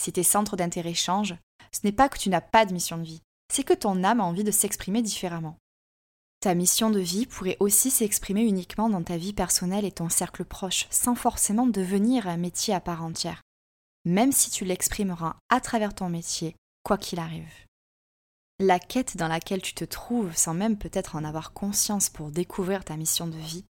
Si 0.00 0.12
tes 0.12 0.22
centres 0.22 0.56
d'intérêt 0.56 0.94
changent, 0.94 1.36
ce 1.72 1.80
n'est 1.84 1.92
pas 1.92 2.08
que 2.08 2.16
tu 2.16 2.30
n'as 2.30 2.40
pas 2.40 2.64
de 2.64 2.72
mission 2.72 2.96
de 2.96 3.02
vie, 3.02 3.20
c'est 3.52 3.64
que 3.64 3.74
ton 3.74 4.02
âme 4.02 4.22
a 4.22 4.24
envie 4.24 4.44
de 4.44 4.50
s'exprimer 4.50 5.02
différemment. 5.02 5.58
Ta 6.40 6.54
mission 6.54 6.88
de 6.88 7.00
vie 7.00 7.26
pourrait 7.26 7.58
aussi 7.60 7.90
s'exprimer 7.90 8.40
uniquement 8.40 8.88
dans 8.88 9.02
ta 9.02 9.18
vie 9.18 9.34
personnelle 9.34 9.84
et 9.84 9.92
ton 9.92 10.08
cercle 10.08 10.46
proche, 10.46 10.86
sans 10.88 11.14
forcément 11.14 11.66
devenir 11.66 12.28
un 12.28 12.38
métier 12.38 12.72
à 12.72 12.80
part 12.80 13.04
entière, 13.04 13.42
même 14.06 14.32
si 14.32 14.50
tu 14.50 14.64
l'exprimeras 14.64 15.36
à 15.50 15.60
travers 15.60 15.94
ton 15.94 16.08
métier, 16.08 16.56
quoi 16.82 16.96
qu'il 16.96 17.18
arrive. 17.18 17.52
La 18.58 18.78
quête 18.78 19.18
dans 19.18 19.28
laquelle 19.28 19.60
tu 19.60 19.74
te 19.74 19.84
trouves, 19.84 20.34
sans 20.34 20.54
même 20.54 20.78
peut-être 20.78 21.14
en 21.14 21.24
avoir 21.24 21.52
conscience 21.52 22.08
pour 22.08 22.30
découvrir 22.30 22.86
ta 22.86 22.96
mission 22.96 23.26
de 23.26 23.36
vie, 23.36 23.66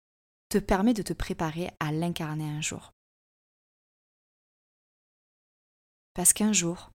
te 0.51 0.59
permet 0.59 0.93
de 0.93 1.03
te 1.03 1.15
préparer 1.15 1.71
à 1.81 1.91
l'incarner 1.91 2.51
un 2.51 2.61
jour. 2.61 2.93
Parce 6.19 6.35
qu'un 6.35 6.53
jour, 6.53 6.91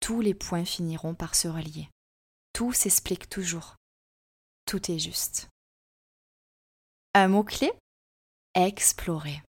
tous 0.00 0.20
les 0.20 0.34
points 0.34 0.66
finiront 0.66 1.14
par 1.14 1.36
se 1.36 1.48
relier. 1.48 1.88
Tout 2.52 2.72
s'explique 2.74 3.30
toujours 3.30 3.76
tout 4.66 4.90
est 4.90 4.98
juste. 4.98 5.48
Un 7.14 7.28
mot-clé? 7.28 7.72
Explorer. 8.54 9.42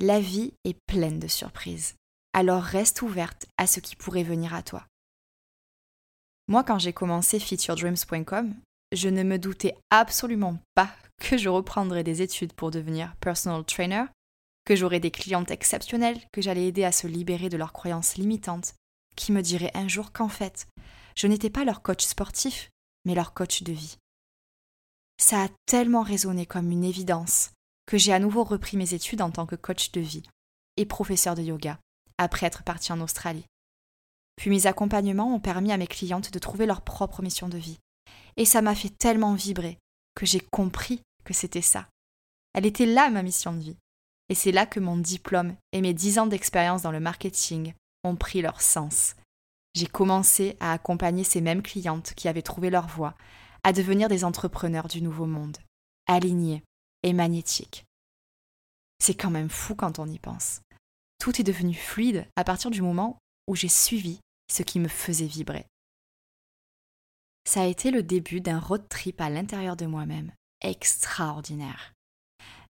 La 0.00 0.20
vie 0.20 0.54
est 0.64 0.78
pleine 0.86 1.18
de 1.18 1.26
surprises, 1.26 1.96
alors 2.32 2.62
reste 2.62 3.02
ouverte 3.02 3.46
à 3.56 3.66
ce 3.66 3.80
qui 3.80 3.96
pourrait 3.96 4.22
venir 4.22 4.54
à 4.54 4.62
toi. 4.62 4.86
Moi, 6.46 6.62
quand 6.62 6.78
j'ai 6.78 6.92
commencé 6.92 7.40
featuredreams.com, 7.40 8.54
je 8.92 9.08
ne 9.08 9.24
me 9.24 9.38
doutais 9.38 9.76
absolument 9.90 10.58
pas 10.74 10.94
que 11.20 11.36
je 11.36 11.48
reprendrais 11.48 12.04
des 12.04 12.22
études 12.22 12.52
pour 12.52 12.70
devenir 12.70 13.16
personal 13.16 13.64
trainer, 13.64 14.04
que 14.68 14.76
j'aurais 14.76 15.00
des 15.00 15.10
clientes 15.10 15.50
exceptionnelles, 15.50 16.20
que 16.32 16.42
j'allais 16.42 16.68
aider 16.68 16.84
à 16.84 16.92
se 16.92 17.06
libérer 17.06 17.48
de 17.48 17.56
leurs 17.56 17.72
croyances 17.72 18.16
limitantes, 18.16 18.74
qui 19.16 19.32
me 19.32 19.42
diraient 19.42 19.72
un 19.74 19.88
jour 19.88 20.12
qu'en 20.12 20.28
fait, 20.28 20.66
je 21.16 21.26
n'étais 21.26 21.50
pas 21.50 21.64
leur 21.64 21.82
coach 21.82 22.04
sportif, 22.04 22.70
mais 23.04 23.14
leur 23.14 23.32
coach 23.34 23.62
de 23.62 23.72
vie 23.72 23.96
ça 25.18 25.44
a 25.44 25.48
tellement 25.66 26.02
résonné 26.02 26.46
comme 26.46 26.70
une 26.70 26.84
évidence 26.84 27.50
que 27.86 27.98
j'ai 27.98 28.12
à 28.12 28.20
nouveau 28.20 28.44
repris 28.44 28.76
mes 28.76 28.94
études 28.94 29.20
en 29.20 29.30
tant 29.30 29.46
que 29.46 29.56
coach 29.56 29.90
de 29.92 30.00
vie 30.00 30.22
et 30.76 30.86
professeur 30.86 31.34
de 31.34 31.42
yoga, 31.42 31.78
après 32.18 32.46
être 32.46 32.62
parti 32.62 32.92
en 32.92 33.00
Australie. 33.00 33.44
Puis 34.36 34.50
mes 34.50 34.66
accompagnements 34.66 35.34
ont 35.34 35.40
permis 35.40 35.72
à 35.72 35.76
mes 35.76 35.88
clientes 35.88 36.32
de 36.32 36.38
trouver 36.38 36.66
leur 36.66 36.82
propre 36.82 37.22
mission 37.22 37.48
de 37.48 37.58
vie. 37.58 37.78
Et 38.36 38.44
ça 38.44 38.62
m'a 38.62 38.76
fait 38.76 38.96
tellement 38.96 39.34
vibrer 39.34 39.78
que 40.14 40.26
j'ai 40.26 40.40
compris 40.40 41.02
que 41.24 41.34
c'était 41.34 41.62
ça. 41.62 41.88
Elle 42.54 42.66
était 42.66 42.86
là 42.86 43.10
ma 43.10 43.22
mission 43.22 43.52
de 43.52 43.60
vie. 43.60 43.76
Et 44.28 44.34
c'est 44.34 44.52
là 44.52 44.66
que 44.66 44.80
mon 44.80 44.96
diplôme 44.96 45.56
et 45.72 45.80
mes 45.80 45.94
dix 45.94 46.18
ans 46.18 46.26
d'expérience 46.26 46.82
dans 46.82 46.90
le 46.90 47.00
marketing 47.00 47.74
ont 48.04 48.16
pris 48.16 48.42
leur 48.42 48.60
sens. 48.60 49.14
J'ai 49.74 49.86
commencé 49.86 50.56
à 50.60 50.72
accompagner 50.72 51.24
ces 51.24 51.40
mêmes 51.40 51.62
clientes 51.62 52.14
qui 52.14 52.28
avaient 52.28 52.42
trouvé 52.42 52.70
leur 52.70 52.86
voie, 52.86 53.14
à 53.62 53.72
devenir 53.72 54.08
des 54.08 54.24
entrepreneurs 54.24 54.88
du 54.88 55.02
nouveau 55.02 55.26
monde, 55.26 55.58
alignés 56.06 56.62
et 57.02 57.12
magnétiques. 57.12 57.84
C'est 58.98 59.14
quand 59.14 59.30
même 59.30 59.50
fou 59.50 59.74
quand 59.74 59.98
on 59.98 60.08
y 60.08 60.18
pense. 60.18 60.60
Tout 61.18 61.40
est 61.40 61.44
devenu 61.44 61.74
fluide 61.74 62.26
à 62.36 62.44
partir 62.44 62.70
du 62.70 62.82
moment 62.82 63.18
où 63.46 63.54
j'ai 63.54 63.68
suivi 63.68 64.20
ce 64.50 64.62
qui 64.62 64.80
me 64.80 64.88
faisait 64.88 65.26
vibrer. 65.26 65.66
Ça 67.44 67.62
a 67.62 67.66
été 67.66 67.90
le 67.90 68.02
début 68.02 68.40
d'un 68.40 68.58
road 68.58 68.88
trip 68.88 69.20
à 69.20 69.30
l'intérieur 69.30 69.76
de 69.76 69.86
moi-même, 69.86 70.32
extraordinaire. 70.60 71.94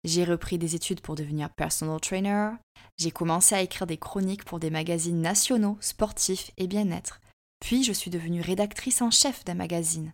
J'ai 0.04 0.24
repris 0.24 0.58
des 0.58 0.76
études 0.76 1.02
pour 1.02 1.16
devenir 1.16 1.50
personal 1.50 2.00
trainer, 2.00 2.52
j'ai 2.98 3.12
commencé 3.12 3.56
à 3.56 3.62
écrire 3.62 3.88
des 3.88 3.98
chroniques 3.98 4.46
pour 4.46 4.60
des 4.60 4.70
magazines 4.70 5.22
nationaux, 5.22 5.78
sportifs 5.82 6.52
et 6.58 6.68
bien-être, 6.68 7.20
puis 7.60 7.84
je 7.84 7.94
suis 7.94 8.12
devenue 8.12 8.42
rédactrice 8.42 9.02
en 9.02 9.12
chef 9.12 9.44
d'un 9.44 9.56
magazine, 9.56 10.14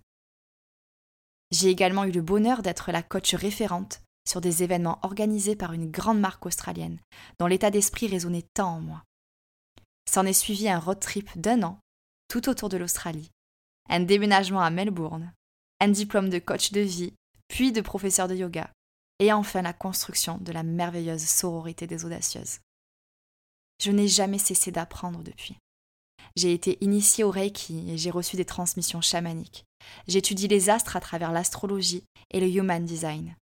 j'ai 1.54 1.70
également 1.70 2.04
eu 2.06 2.12
le 2.12 2.24
bonheur 2.24 2.64
d'être 2.64 2.92
la 2.92 3.04
coach 3.04 3.36
référente 3.36 4.02
sur 4.28 4.42
des 4.42 4.64
événements 4.64 4.98
organisés 5.04 5.56
par 5.56 5.72
une 5.72 5.92
grande 5.92 6.20
marque 6.20 6.48
australienne, 6.48 6.98
dont 7.38 7.46
l'état 7.46 7.70
d'esprit 7.70 8.08
résonnait 8.08 8.48
tant 8.56 8.78
en 8.78 8.82
moi. 8.82 9.04
S'en 10.10 10.26
est 10.26 10.34
suivi 10.34 10.68
un 10.68 10.80
road 10.80 11.00
trip 11.00 11.30
d'un 11.40 11.62
an, 11.62 11.80
tout 12.28 12.50
autour 12.50 12.70
de 12.70 12.78
l'Australie, 12.78 13.30
un 13.88 14.00
déménagement 14.00 14.62
à 14.62 14.72
Melbourne, 14.72 15.32
un 15.80 15.90
diplôme 15.90 16.32
de 16.32 16.40
coach 16.40 16.72
de 16.72 16.82
vie, 16.82 17.14
puis 17.50 17.72
de 17.72 17.82
professeur 17.82 18.28
de 18.28 18.34
yoga, 18.34 18.72
et 19.20 19.32
enfin 19.32 19.62
la 19.62 19.74
construction 19.74 20.38
de 20.40 20.52
la 20.52 20.64
merveilleuse 20.64 21.26
sororité 21.26 21.88
des 21.88 22.06
audacieuses. 22.06 22.60
Je 23.82 23.92
n'ai 23.92 24.08
jamais 24.08 24.40
cessé 24.40 24.72
d'apprendre 24.72 25.24
depuis. 25.24 25.58
J'ai 26.36 26.54
été 26.54 26.78
initiée 26.84 27.24
au 27.24 27.32
Reiki 27.32 27.92
et 27.92 27.98
j'ai 27.98 28.12
reçu 28.12 28.36
des 28.36 28.46
transmissions 28.46 29.02
chamaniques. 29.02 29.66
J'étudie 30.08 30.48
les 30.48 30.70
astres 30.70 30.96
à 30.96 31.02
travers 31.02 31.32
l'astrologie 31.32 32.04
et 32.32 32.40
le 32.40 32.48
human 32.48 32.84
design. 32.86 33.36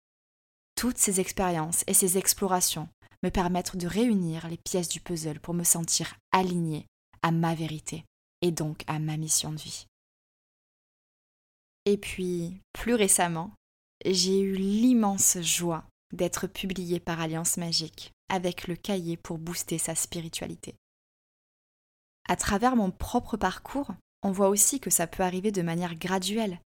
Toutes 0.75 0.97
ces 0.97 1.19
expériences 1.19 1.83
et 1.87 1.93
ces 1.93 2.17
explorations 2.17 2.87
me 3.21 3.29
permettent 3.29 3.75
de 3.75 3.87
réunir 3.87 4.47
les 4.47 4.57
pièces 4.57 4.89
du 4.89 5.01
puzzle 5.01 5.39
pour 5.39 5.53
me 5.53 5.63
sentir 5.63 6.15
alignée 6.31 6.85
à 7.21 7.31
ma 7.31 7.53
vérité 7.53 8.05
et 8.41 8.51
donc 8.51 8.83
à 8.87 8.97
ma 8.99 9.17
mission 9.17 9.51
de 9.51 9.59
vie. 9.59 9.85
Et 11.85 11.97
puis, 11.97 12.61
plus 12.73 12.93
récemment, 12.93 13.51
j'ai 14.05 14.39
eu 14.39 14.55
l'immense 14.55 15.37
joie 15.41 15.85
d'être 16.13 16.47
publiée 16.47 16.99
par 16.99 17.19
Alliance 17.19 17.57
Magique 17.57 18.11
avec 18.29 18.67
le 18.67 18.75
cahier 18.75 19.17
pour 19.17 19.37
booster 19.37 19.77
sa 19.77 19.95
spiritualité. 19.95 20.75
À 22.27 22.35
travers 22.35 22.75
mon 22.75 22.91
propre 22.91 23.37
parcours, 23.37 23.91
on 24.21 24.31
voit 24.31 24.49
aussi 24.49 24.79
que 24.79 24.89
ça 24.89 25.07
peut 25.07 25.23
arriver 25.23 25.51
de 25.51 25.61
manière 25.61 25.95
graduelle, 25.95 26.59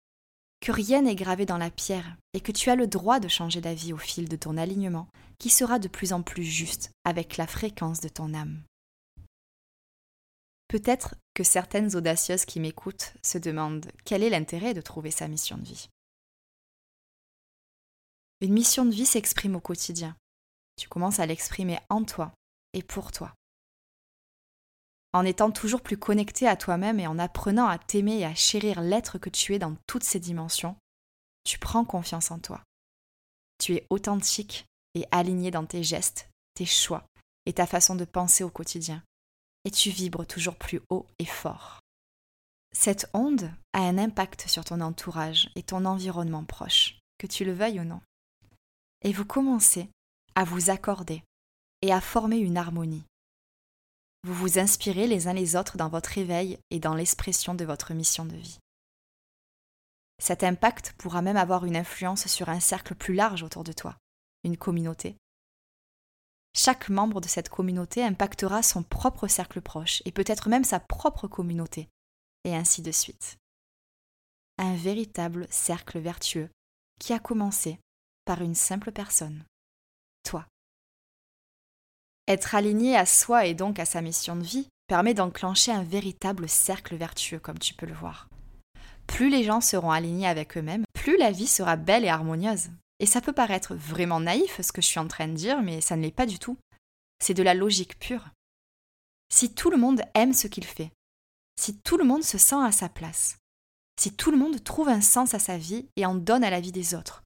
que 0.60 0.72
rien 0.72 1.02
n'est 1.02 1.16
gravé 1.16 1.46
dans 1.46 1.58
la 1.58 1.72
pierre 1.72 2.18
et 2.34 2.42
que 2.42 2.52
tu 2.52 2.70
as 2.70 2.75
le 2.75 2.88
droit 2.88 3.20
de 3.20 3.28
changer 3.28 3.62
d'avis 3.62 3.94
au 3.94 3.98
fil 3.98 4.28
de 4.28 4.36
ton 4.36 4.58
alignement 4.58 5.08
qui 5.40 5.50
sera 5.50 5.80
de 5.80 5.88
plus 5.88 6.13
en 6.13 6.22
plus 6.22 6.44
juste 6.44 6.92
avec 7.04 7.38
la 7.38 7.48
fréquence 7.48 8.00
de 8.00 8.10
ton 8.10 8.34
âme. 8.34 8.62
Peut-être 10.68 11.16
que 11.34 11.44
certaines 11.44 11.96
audacieuses 11.96 12.46
qui 12.46 12.60
m'écoutent 12.60 13.13
se 13.22 13.38
demandent 13.38 13.92
quel 14.06 14.24
est 14.24 14.30
l'intérêt 14.30 14.74
de 14.74 14.82
trouver 14.82 15.12
sa 15.12 15.28
mission 15.28 15.58
de 15.58 15.66
vie. 15.66 15.90
Une 18.42 18.54
mission 18.54 18.86
de 18.86 18.92
vie 18.92 19.06
s'exprime 19.06 19.56
au 19.56 19.62
quotidien. 19.62 20.16
Tu 20.78 20.90
commences 20.90 21.20
à 21.20 21.25
l'exprimer 21.25 21.80
en 21.90 22.04
toi 22.04 22.34
et 22.74 22.84
pour 22.84 23.12
toi 23.12 23.34
en 25.13 25.25
étant 25.25 25.52
toujours 25.52 25.82
plus 25.82 25.98
connecté 25.98 26.48
à 26.48 26.58
toi-même 26.58 27.00
et 27.00 27.08
en 27.08 27.20
apprenant 27.20 27.68
à 27.68 27.78
t'aimer 27.78 28.20
et 28.20 28.25
à 28.25 28.34
chérir 28.34 28.82
l'être 28.82 29.20
que 29.20 29.30
tu 29.30 29.54
es 29.54 29.60
dans 29.60 29.75
toutes 29.88 30.04
ses 30.04 30.20
dimensions, 30.20 30.75
tu 31.44 31.60
prends 31.60 31.86
confiance 31.86 32.32
en 32.32 32.40
toi. 32.40 32.62
Tu 33.60 33.75
es 33.75 33.86
authentique 33.92 34.66
et 34.96 35.06
aligné 35.12 35.52
dans 35.52 35.66
tes 35.66 35.84
gestes, 35.84 36.30
tes 36.56 36.66
choix 36.66 37.06
et 37.46 37.54
ta 37.54 37.68
façon 37.68 37.96
de 37.96 38.06
penser 38.06 38.44
au 38.44 38.50
quotidien. 38.50 39.04
Et 39.66 39.72
tu 39.72 39.92
vibres 39.92 40.25
toujours 40.25 40.56
plus 40.56 40.82
haut 40.90 41.06
et 41.20 41.25
fort. 41.25 41.80
Cette 42.75 43.08
onde 43.13 43.52
a 43.74 43.82
un 43.82 44.00
impact 44.00 44.50
sur 44.50 44.66
ton 44.66 44.82
entourage 44.82 45.52
et 45.56 45.62
ton 45.62 45.86
environnement 45.86 46.44
proche, 46.44 47.00
que 47.20 47.28
tu 47.28 47.46
le 47.46 47.54
veuilles 47.54 47.80
ou 47.80 47.86
non. 47.86 48.02
Et 49.04 49.12
vous 49.12 49.26
commencez 49.26 49.90
à 50.36 50.46
vous 50.46 50.70
accorder 50.70 51.24
et 51.82 51.92
à 51.92 52.02
former 52.02 52.38
une 52.38 52.58
harmonie. 52.58 53.04
Vous 54.24 54.34
vous 54.34 54.60
inspirez 54.60 55.08
les 55.08 55.28
uns 55.28 55.34
les 55.34 55.58
autres 55.58 55.76
dans 55.76 55.90
votre 55.90 56.10
réveil 56.12 56.58
et 56.72 56.80
dans 56.80 56.96
l'expression 56.96 57.54
de 57.54 57.66
votre 57.66 57.94
mission 57.94 58.26
de 58.26 58.38
vie. 58.38 58.60
Cet 60.20 60.44
impact 60.44 60.94
pourra 60.94 61.22
même 61.22 61.36
avoir 61.36 61.66
une 61.66 61.76
influence 61.76 62.28
sur 62.28 62.48
un 62.48 62.62
cercle 62.62 62.96
plus 62.96 63.14
large 63.14 63.44
autour 63.44 63.66
de 63.66 63.74
toi, 63.74 63.98
une 64.46 64.56
communauté. 64.56 65.18
Chaque 66.56 66.88
membre 66.88 67.20
de 67.20 67.28
cette 67.28 67.50
communauté 67.50 68.04
impactera 68.04 68.64
son 68.64 68.84
propre 68.84 69.28
cercle 69.28 69.60
proche 69.60 70.02
et 70.06 70.14
peut-être 70.14 70.48
même 70.48 70.64
sa 70.64 70.80
propre 70.80 71.28
communauté, 71.28 71.90
et 72.46 72.56
ainsi 72.56 72.82
de 72.82 72.92
suite. 72.92 73.38
Un 74.60 74.76
véritable 74.76 75.48
cercle 75.50 76.00
vertueux 76.00 76.50
qui 77.00 77.12
a 77.12 77.20
commencé 77.20 77.80
par 78.25 78.42
une 78.42 78.56
simple 78.56 78.92
personne, 78.92 79.44
toi. 80.24 80.46
Être 82.27 82.56
aligné 82.56 82.96
à 82.96 83.06
soi 83.06 83.46
et 83.46 83.53
donc 83.53 83.80
à 83.80 83.86
sa 83.86 84.01
mission 84.01 84.36
de 84.36 84.44
vie 84.44 84.68
permet 84.88 85.13
d'enclencher 85.13 85.72
un 85.72 85.84
véritable 85.84 86.48
cercle 86.48 86.96
vertueux, 86.96 87.39
comme 87.39 87.60
tu 87.60 87.74
peux 87.74 87.86
le 87.86 87.94
voir. 87.94 88.30
Plus 89.08 89.30
les 89.30 89.44
gens 89.44 89.62
seront 89.62 89.92
alignés 89.92 90.27
avec 90.27 90.58
eux-mêmes, 90.58 90.86
plus 90.94 91.18
la 91.18 91.32
vie 91.32 91.48
sera 91.48 91.75
belle 91.75 92.06
et 92.06 92.10
harmonieuse. 92.10 92.70
Et 93.00 93.06
ça 93.06 93.22
peut 93.22 93.34
paraître 93.34 93.75
vraiment 93.75 94.20
naïf 94.20 94.62
ce 94.62 94.72
que 94.72 94.82
je 94.82 94.88
suis 94.88 95.00
en 95.00 95.08
train 95.08 95.27
de 95.27 95.34
dire, 95.34 95.62
mais 95.62 95.82
ça 95.82 95.96
ne 95.96 96.01
l'est 96.01 96.12
pas 96.12 96.25
du 96.25 96.39
tout. 96.39 96.58
C'est 97.20 97.34
de 97.34 97.44
la 97.44 97.53
logique 97.53 98.00
pure. 98.00 98.30
Si 99.30 99.53
tout 99.53 99.70
le 99.70 99.77
monde 99.77 100.01
aime 100.13 100.34
ce 100.34 100.48
qu'il 100.48 100.65
fait, 100.65 100.92
si 101.60 101.77
tout 101.77 101.98
le 101.98 102.03
monde 102.03 102.24
se 102.24 102.38
sent 102.38 102.63
à 102.63 102.72
sa 102.72 102.89
place, 102.89 103.38
si 104.00 104.13
tout 104.13 104.32
le 104.32 104.38
monde 104.38 104.63
trouve 104.63 104.89
un 104.89 105.01
sens 105.01 105.34
à 105.34 105.39
sa 105.39 105.58
vie 105.58 105.88
et 105.96 106.06
en 106.06 106.15
donne 106.15 106.44
à 106.44 106.50
la 106.50 106.62
vie 106.62 106.72
des 106.72 106.96
autres, 106.96 107.23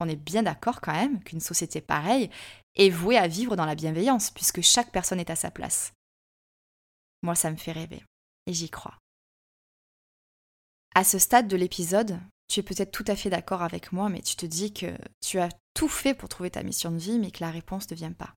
on 0.00 0.08
est 0.08 0.16
bien 0.16 0.42
d'accord 0.42 0.80
quand 0.80 0.92
même 0.92 1.22
qu'une 1.22 1.40
société 1.40 1.80
pareille 1.80 2.30
est 2.76 2.90
vouée 2.90 3.18
à 3.18 3.28
vivre 3.28 3.56
dans 3.56 3.66
la 3.66 3.74
bienveillance, 3.74 4.30
puisque 4.30 4.62
chaque 4.62 4.92
personne 4.92 5.20
est 5.20 5.30
à 5.30 5.36
sa 5.36 5.50
place. 5.50 5.92
Moi, 7.22 7.34
ça 7.34 7.50
me 7.50 7.56
fait 7.56 7.72
rêver, 7.72 8.04
et 8.46 8.52
j'y 8.52 8.70
crois. 8.70 8.96
À 10.94 11.04
ce 11.04 11.18
stade 11.18 11.48
de 11.48 11.56
l'épisode, 11.56 12.20
tu 12.48 12.60
es 12.60 12.62
peut-être 12.62 12.92
tout 12.92 13.04
à 13.08 13.16
fait 13.16 13.30
d'accord 13.30 13.62
avec 13.62 13.92
moi, 13.92 14.08
mais 14.08 14.22
tu 14.22 14.36
te 14.36 14.46
dis 14.46 14.72
que 14.72 14.96
tu 15.20 15.38
as 15.38 15.50
tout 15.74 15.88
fait 15.88 16.14
pour 16.14 16.28
trouver 16.28 16.50
ta 16.50 16.62
mission 16.62 16.90
de 16.90 16.98
vie, 16.98 17.18
mais 17.18 17.30
que 17.30 17.42
la 17.42 17.50
réponse 17.50 17.90
ne 17.90 17.96
vient 17.96 18.12
pas. 18.12 18.34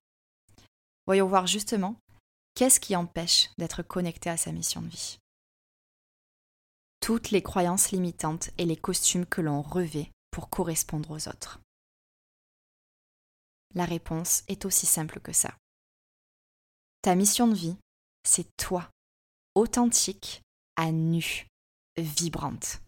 Voyons 1.06 1.26
voir 1.26 1.46
justement 1.46 1.96
qu'est-ce 2.54 2.80
qui 2.80 2.94
empêche 2.94 3.50
d'être 3.58 3.82
connecté 3.82 4.30
à 4.30 4.36
sa 4.36 4.52
mission 4.52 4.82
de 4.82 4.88
vie? 4.88 5.18
Toutes 7.00 7.30
les 7.30 7.42
croyances 7.42 7.90
limitantes 7.90 8.50
et 8.58 8.64
les 8.64 8.76
costumes 8.76 9.26
que 9.26 9.40
l'on 9.40 9.62
revêt 9.62 10.10
pour 10.32 10.50
correspondre 10.50 11.12
aux 11.12 11.28
autres. 11.28 11.60
La 13.74 13.84
réponse 13.84 14.42
est 14.48 14.64
aussi 14.64 14.86
simple 14.86 15.20
que 15.20 15.32
ça. 15.32 15.56
Ta 17.02 17.14
mission 17.14 17.46
de 17.46 17.54
vie, 17.54 17.76
c'est 18.24 18.48
toi, 18.56 18.90
authentique, 19.54 20.42
à 20.76 20.90
nu, 20.90 21.46
vibrante. 21.96 22.80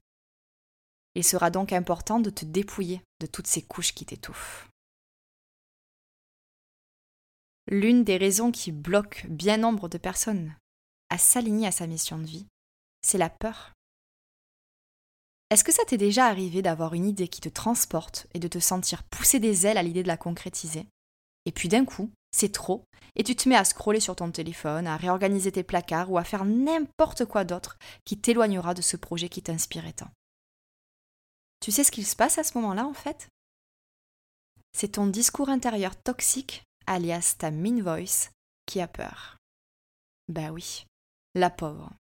Il 1.14 1.22
sera 1.22 1.50
donc 1.50 1.72
important 1.72 2.18
de 2.18 2.30
te 2.30 2.44
dépouiller 2.44 3.00
de 3.20 3.26
toutes 3.26 3.46
ces 3.46 3.62
couches 3.62 3.94
qui 3.94 4.04
t'étouffent. 4.04 4.68
L'une 7.68 8.04
des 8.04 8.16
raisons 8.16 8.50
qui 8.50 8.72
bloque 8.72 9.26
bien 9.28 9.56
nombre 9.56 9.88
de 9.88 9.98
personnes 9.98 10.56
à 11.08 11.18
s'aligner 11.18 11.68
à 11.68 11.72
sa 11.72 11.86
mission 11.86 12.18
de 12.18 12.24
vie, 12.24 12.46
c'est 13.02 13.18
la 13.18 13.30
peur. 13.30 13.73
Est-ce 15.54 15.62
que 15.62 15.72
ça 15.72 15.84
t'est 15.84 15.96
déjà 15.96 16.26
arrivé 16.26 16.62
d'avoir 16.62 16.94
une 16.94 17.06
idée 17.06 17.28
qui 17.28 17.40
te 17.40 17.48
transporte 17.48 18.26
et 18.34 18.40
de 18.40 18.48
te 18.48 18.58
sentir 18.58 19.04
pousser 19.04 19.38
des 19.38 19.68
ailes 19.68 19.78
à 19.78 19.84
l'idée 19.84 20.02
de 20.02 20.08
la 20.08 20.16
concrétiser? 20.16 20.88
Et 21.46 21.52
puis 21.52 21.68
d'un 21.68 21.84
coup, 21.84 22.10
c'est 22.32 22.50
trop, 22.50 22.84
et 23.14 23.22
tu 23.22 23.36
te 23.36 23.48
mets 23.48 23.54
à 23.54 23.64
scroller 23.64 24.00
sur 24.00 24.16
ton 24.16 24.32
téléphone, 24.32 24.88
à 24.88 24.96
réorganiser 24.96 25.52
tes 25.52 25.62
placards 25.62 26.10
ou 26.10 26.18
à 26.18 26.24
faire 26.24 26.44
n'importe 26.44 27.24
quoi 27.26 27.44
d'autre 27.44 27.78
qui 28.04 28.18
t'éloignera 28.18 28.74
de 28.74 28.82
ce 28.82 28.96
projet 28.96 29.28
qui 29.28 29.42
t'inspirait 29.42 29.92
tant. 29.92 30.10
Tu 31.60 31.70
sais 31.70 31.84
ce 31.84 31.92
qu'il 31.92 32.04
se 32.04 32.16
passe 32.16 32.36
à 32.38 32.42
ce 32.42 32.58
moment-là 32.58 32.84
en 32.84 32.92
fait? 32.92 33.28
C'est 34.72 34.94
ton 34.94 35.06
discours 35.06 35.50
intérieur 35.50 35.94
toxique, 35.94 36.64
alias 36.88 37.36
ta 37.38 37.52
mean 37.52 37.80
voice, 37.80 38.30
qui 38.66 38.80
a 38.80 38.88
peur. 38.88 39.36
Bah 40.26 40.50
oui, 40.50 40.84
la 41.36 41.48
pauvre. 41.48 41.92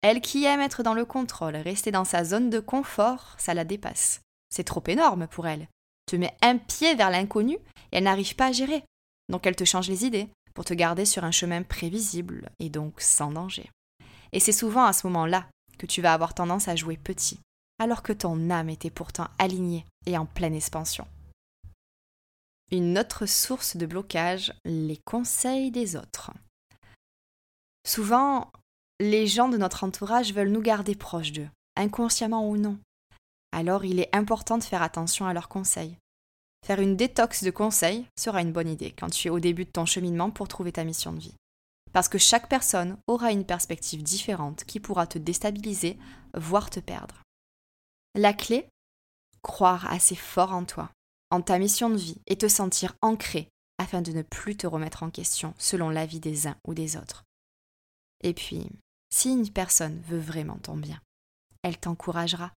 Elle 0.00 0.20
qui 0.20 0.44
aime 0.44 0.60
être 0.60 0.82
dans 0.82 0.94
le 0.94 1.04
contrôle, 1.04 1.56
rester 1.56 1.90
dans 1.90 2.04
sa 2.04 2.24
zone 2.24 2.50
de 2.50 2.60
confort, 2.60 3.34
ça 3.38 3.54
la 3.54 3.64
dépasse. 3.64 4.20
C'est 4.50 4.64
trop 4.64 4.82
énorme 4.86 5.26
pour 5.26 5.46
elle. 5.46 5.68
Tu 6.06 6.18
mets 6.18 6.36
un 6.42 6.58
pied 6.58 6.94
vers 6.94 7.10
l'inconnu 7.10 7.54
et 7.54 7.96
elle 7.96 8.04
n'arrive 8.04 8.34
pas 8.34 8.46
à 8.46 8.52
gérer. 8.52 8.84
Donc 9.28 9.46
elle 9.46 9.56
te 9.56 9.64
change 9.64 9.88
les 9.88 10.04
idées 10.04 10.28
pour 10.54 10.64
te 10.64 10.74
garder 10.74 11.04
sur 11.04 11.24
un 11.24 11.30
chemin 11.30 11.62
prévisible 11.62 12.50
et 12.58 12.68
donc 12.68 13.00
sans 13.00 13.30
danger. 13.30 13.70
Et 14.32 14.40
c'est 14.40 14.52
souvent 14.52 14.84
à 14.84 14.92
ce 14.92 15.06
moment-là 15.06 15.46
que 15.78 15.86
tu 15.86 16.02
vas 16.02 16.12
avoir 16.12 16.34
tendance 16.34 16.68
à 16.68 16.76
jouer 16.76 16.96
petit, 16.96 17.40
alors 17.78 18.02
que 18.02 18.12
ton 18.12 18.50
âme 18.50 18.70
était 18.70 18.90
pourtant 18.90 19.28
alignée 19.38 19.84
et 20.06 20.18
en 20.18 20.26
pleine 20.26 20.54
expansion. 20.54 21.06
Une 22.70 22.98
autre 22.98 23.26
source 23.26 23.76
de 23.76 23.86
blocage, 23.86 24.52
les 24.64 24.98
conseils 25.04 25.70
des 25.70 25.96
autres. 25.96 26.30
Souvent, 27.86 28.50
les 29.02 29.26
gens 29.26 29.48
de 29.48 29.56
notre 29.56 29.84
entourage 29.84 30.32
veulent 30.32 30.50
nous 30.50 30.62
garder 30.62 30.94
proches 30.94 31.32
d'eux, 31.32 31.48
inconsciemment 31.76 32.48
ou 32.48 32.56
non. 32.56 32.78
Alors 33.50 33.84
il 33.84 34.00
est 34.00 34.14
important 34.14 34.58
de 34.58 34.64
faire 34.64 34.82
attention 34.82 35.26
à 35.26 35.34
leurs 35.34 35.48
conseils. 35.48 35.96
Faire 36.64 36.80
une 36.80 36.96
détox 36.96 37.42
de 37.42 37.50
conseils 37.50 38.06
sera 38.16 38.40
une 38.40 38.52
bonne 38.52 38.68
idée 38.68 38.92
quand 38.92 39.10
tu 39.10 39.26
es 39.26 39.30
au 39.30 39.40
début 39.40 39.64
de 39.64 39.70
ton 39.70 39.86
cheminement 39.86 40.30
pour 40.30 40.46
trouver 40.46 40.72
ta 40.72 40.84
mission 40.84 41.12
de 41.12 41.18
vie. 41.18 41.34
Parce 41.92 42.08
que 42.08 42.18
chaque 42.18 42.48
personne 42.48 42.96
aura 43.08 43.32
une 43.32 43.44
perspective 43.44 44.02
différente 44.02 44.64
qui 44.64 44.80
pourra 44.80 45.06
te 45.06 45.18
déstabiliser, 45.18 45.98
voire 46.34 46.70
te 46.70 46.80
perdre. 46.80 47.22
La 48.14 48.32
clé 48.32 48.68
Croire 49.42 49.92
assez 49.92 50.14
fort 50.14 50.52
en 50.52 50.64
toi, 50.64 50.92
en 51.32 51.42
ta 51.42 51.58
mission 51.58 51.90
de 51.90 51.96
vie 51.96 52.22
et 52.28 52.36
te 52.36 52.46
sentir 52.46 52.94
ancré 53.02 53.48
afin 53.78 54.00
de 54.00 54.12
ne 54.12 54.22
plus 54.22 54.56
te 54.56 54.68
remettre 54.68 55.02
en 55.02 55.10
question 55.10 55.54
selon 55.58 55.90
l'avis 55.90 56.20
des 56.20 56.46
uns 56.46 56.56
ou 56.64 56.74
des 56.74 56.96
autres. 56.96 57.24
Et 58.22 58.34
puis, 58.34 58.68
si 59.12 59.30
une 59.30 59.50
personne 59.50 60.00
veut 60.00 60.18
vraiment 60.18 60.56
ton 60.56 60.74
bien, 60.74 61.00
elle 61.62 61.78
t'encouragera. 61.78 62.52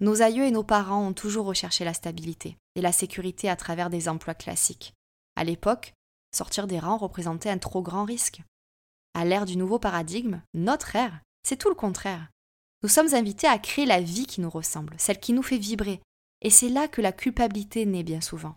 Nos 0.00 0.20
aïeux 0.20 0.44
et 0.44 0.50
nos 0.50 0.64
parents 0.64 1.06
ont 1.06 1.12
toujours 1.12 1.46
recherché 1.46 1.84
la 1.84 1.94
stabilité 1.94 2.56
et 2.74 2.80
la 2.80 2.90
sécurité 2.90 3.48
à 3.48 3.54
travers 3.54 3.88
des 3.88 4.08
emplois 4.08 4.34
classiques. 4.34 4.94
À 5.36 5.44
l'époque, 5.44 5.94
sortir 6.34 6.66
des 6.66 6.80
rangs 6.80 6.96
représentait 6.96 7.50
un 7.50 7.58
trop 7.58 7.82
grand 7.82 8.04
risque. 8.04 8.42
À 9.14 9.24
l'ère 9.24 9.46
du 9.46 9.56
nouveau 9.56 9.78
paradigme, 9.78 10.42
notre 10.54 10.96
ère, 10.96 11.20
c'est 11.44 11.56
tout 11.56 11.68
le 11.68 11.74
contraire. 11.76 12.28
Nous 12.82 12.88
sommes 12.88 13.14
invités 13.14 13.46
à 13.46 13.58
créer 13.58 13.86
la 13.86 14.00
vie 14.00 14.26
qui 14.26 14.40
nous 14.40 14.50
ressemble, 14.50 14.96
celle 14.98 15.20
qui 15.20 15.32
nous 15.32 15.42
fait 15.42 15.58
vibrer, 15.58 16.00
et 16.40 16.50
c'est 16.50 16.68
là 16.68 16.88
que 16.88 17.00
la 17.00 17.12
culpabilité 17.12 17.86
naît 17.86 18.02
bien 18.02 18.20
souvent. 18.20 18.56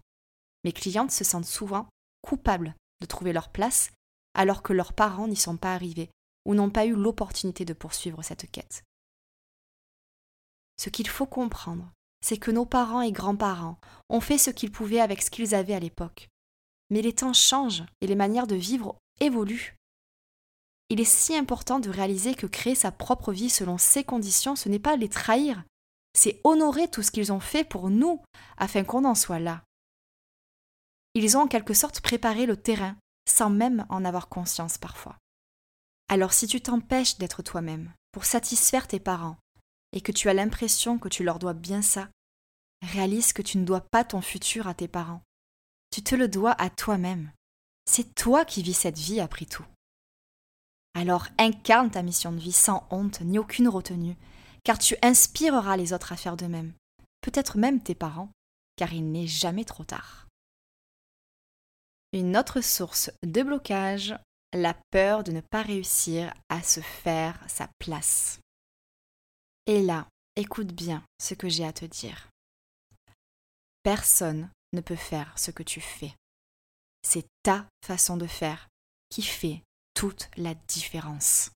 Mes 0.63 0.71
clientes 0.71 1.11
se 1.11 1.23
sentent 1.23 1.45
souvent 1.45 1.87
coupables 2.21 2.73
de 3.01 3.05
trouver 3.05 3.33
leur 3.33 3.49
place 3.49 3.91
alors 4.33 4.63
que 4.63 4.73
leurs 4.73 4.93
parents 4.93 5.27
n'y 5.27 5.35
sont 5.35 5.57
pas 5.57 5.75
arrivés 5.75 6.09
ou 6.45 6.55
n'ont 6.55 6.69
pas 6.69 6.85
eu 6.85 6.93
l'opportunité 6.93 7.65
de 7.65 7.73
poursuivre 7.73 8.21
cette 8.23 8.49
quête. 8.51 8.83
Ce 10.77 10.89
qu'il 10.89 11.07
faut 11.07 11.25
comprendre, 11.25 11.91
c'est 12.21 12.37
que 12.37 12.51
nos 12.51 12.65
parents 12.65 13.01
et 13.01 13.11
grands-parents 13.11 13.77
ont 14.09 14.21
fait 14.21 14.37
ce 14.37 14.49
qu'ils 14.49 14.71
pouvaient 14.71 15.01
avec 15.01 15.21
ce 15.21 15.29
qu'ils 15.29 15.55
avaient 15.55 15.73
à 15.73 15.79
l'époque. 15.79 16.29
Mais 16.89 17.01
les 17.01 17.13
temps 17.13 17.33
changent 17.33 17.83
et 18.01 18.07
les 18.07 18.15
manières 18.15 18.47
de 18.47 18.55
vivre 18.55 18.97
évoluent. 19.19 19.75
Il 20.89 20.99
est 20.99 21.05
si 21.05 21.35
important 21.35 21.79
de 21.79 21.89
réaliser 21.89 22.35
que 22.35 22.47
créer 22.47 22.75
sa 22.75 22.91
propre 22.91 23.31
vie 23.31 23.49
selon 23.49 23.77
ses 23.77 24.03
conditions, 24.03 24.55
ce 24.55 24.69
n'est 24.69 24.79
pas 24.79 24.95
les 24.95 25.09
trahir, 25.09 25.63
c'est 26.13 26.39
honorer 26.43 26.87
tout 26.87 27.01
ce 27.01 27.11
qu'ils 27.11 27.31
ont 27.31 27.39
fait 27.39 27.63
pour 27.63 27.89
nous 27.89 28.21
afin 28.57 28.83
qu'on 28.83 29.05
en 29.05 29.15
soit 29.15 29.39
là. 29.39 29.63
Ils 31.15 31.37
ont 31.37 31.41
en 31.41 31.47
quelque 31.47 31.73
sorte 31.73 32.01
préparé 32.01 32.45
le 32.45 32.57
terrain 32.57 32.95
sans 33.27 33.49
même 33.49 33.85
en 33.89 34.03
avoir 34.05 34.29
conscience 34.29 34.77
parfois. 34.77 35.17
Alors 36.07 36.33
si 36.33 36.47
tu 36.47 36.61
t'empêches 36.61 37.17
d'être 37.17 37.41
toi-même 37.41 37.91
pour 38.11 38.25
satisfaire 38.25 38.87
tes 38.87 38.99
parents 38.99 39.37
et 39.91 40.01
que 40.01 40.11
tu 40.11 40.29
as 40.29 40.33
l'impression 40.33 40.99
que 40.99 41.09
tu 41.09 41.23
leur 41.23 41.39
dois 41.39 41.53
bien 41.53 41.81
ça, 41.81 42.09
réalise 42.81 43.33
que 43.33 43.41
tu 43.41 43.57
ne 43.57 43.65
dois 43.65 43.81
pas 43.81 44.03
ton 44.03 44.21
futur 44.21 44.67
à 44.67 44.73
tes 44.73 44.87
parents. 44.87 45.21
Tu 45.91 46.03
te 46.03 46.15
le 46.15 46.27
dois 46.27 46.51
à 46.61 46.69
toi-même. 46.69 47.31
C'est 47.85 48.15
toi 48.15 48.45
qui 48.45 48.63
vis 48.63 48.73
cette 48.73 48.97
vie 48.97 49.19
après 49.19 49.45
tout. 49.45 49.65
Alors 50.93 51.27
incarne 51.37 51.91
ta 51.91 52.03
mission 52.03 52.31
de 52.31 52.39
vie 52.39 52.51
sans 52.51 52.87
honte 52.91 53.21
ni 53.21 53.39
aucune 53.39 53.67
retenue, 53.67 54.15
car 54.63 54.77
tu 54.77 54.95
inspireras 55.01 55.77
les 55.77 55.93
autres 55.93 56.13
à 56.13 56.17
faire 56.17 56.37
de 56.37 56.45
même, 56.45 56.73
peut-être 57.21 57.57
même 57.57 57.81
tes 57.81 57.95
parents, 57.95 58.29
car 58.75 58.93
il 58.93 59.11
n'est 59.11 59.27
jamais 59.27 59.65
trop 59.65 59.83
tard. 59.83 60.27
Une 62.11 62.37
autre 62.37 62.61
source 62.61 63.11
de 63.23 63.41
blocage 63.41 64.15
la 64.53 64.75
peur 64.91 65.23
de 65.23 65.31
ne 65.31 65.41
pas 65.41 65.63
réussir 65.63 66.33
à 66.49 66.61
se 66.61 66.79
faire 66.79 67.39
sa 67.47 67.67
place. 67.79 68.39
Et 69.65 69.81
là, 69.81 70.07
écoute 70.35 70.73
bien 70.73 71.03
ce 71.19 71.33
que 71.33 71.49
j'ai 71.49 71.65
à 71.65 71.73
te 71.73 71.85
dire. 71.85 72.29
Personne 73.81 74.49
ne 74.73 74.81
peut 74.81 74.95
faire 74.95 75.37
ce 75.37 75.51
que 75.51 75.63
tu 75.63 75.81
fais. 75.81 76.13
C'est 77.01 77.25
ta 77.43 77.67
façon 77.83 78.15
de 78.15 78.27
faire 78.27 78.69
qui 79.09 79.21
fait 79.21 79.61
toute 79.93 80.29
la 80.37 80.55
différence. 80.55 81.51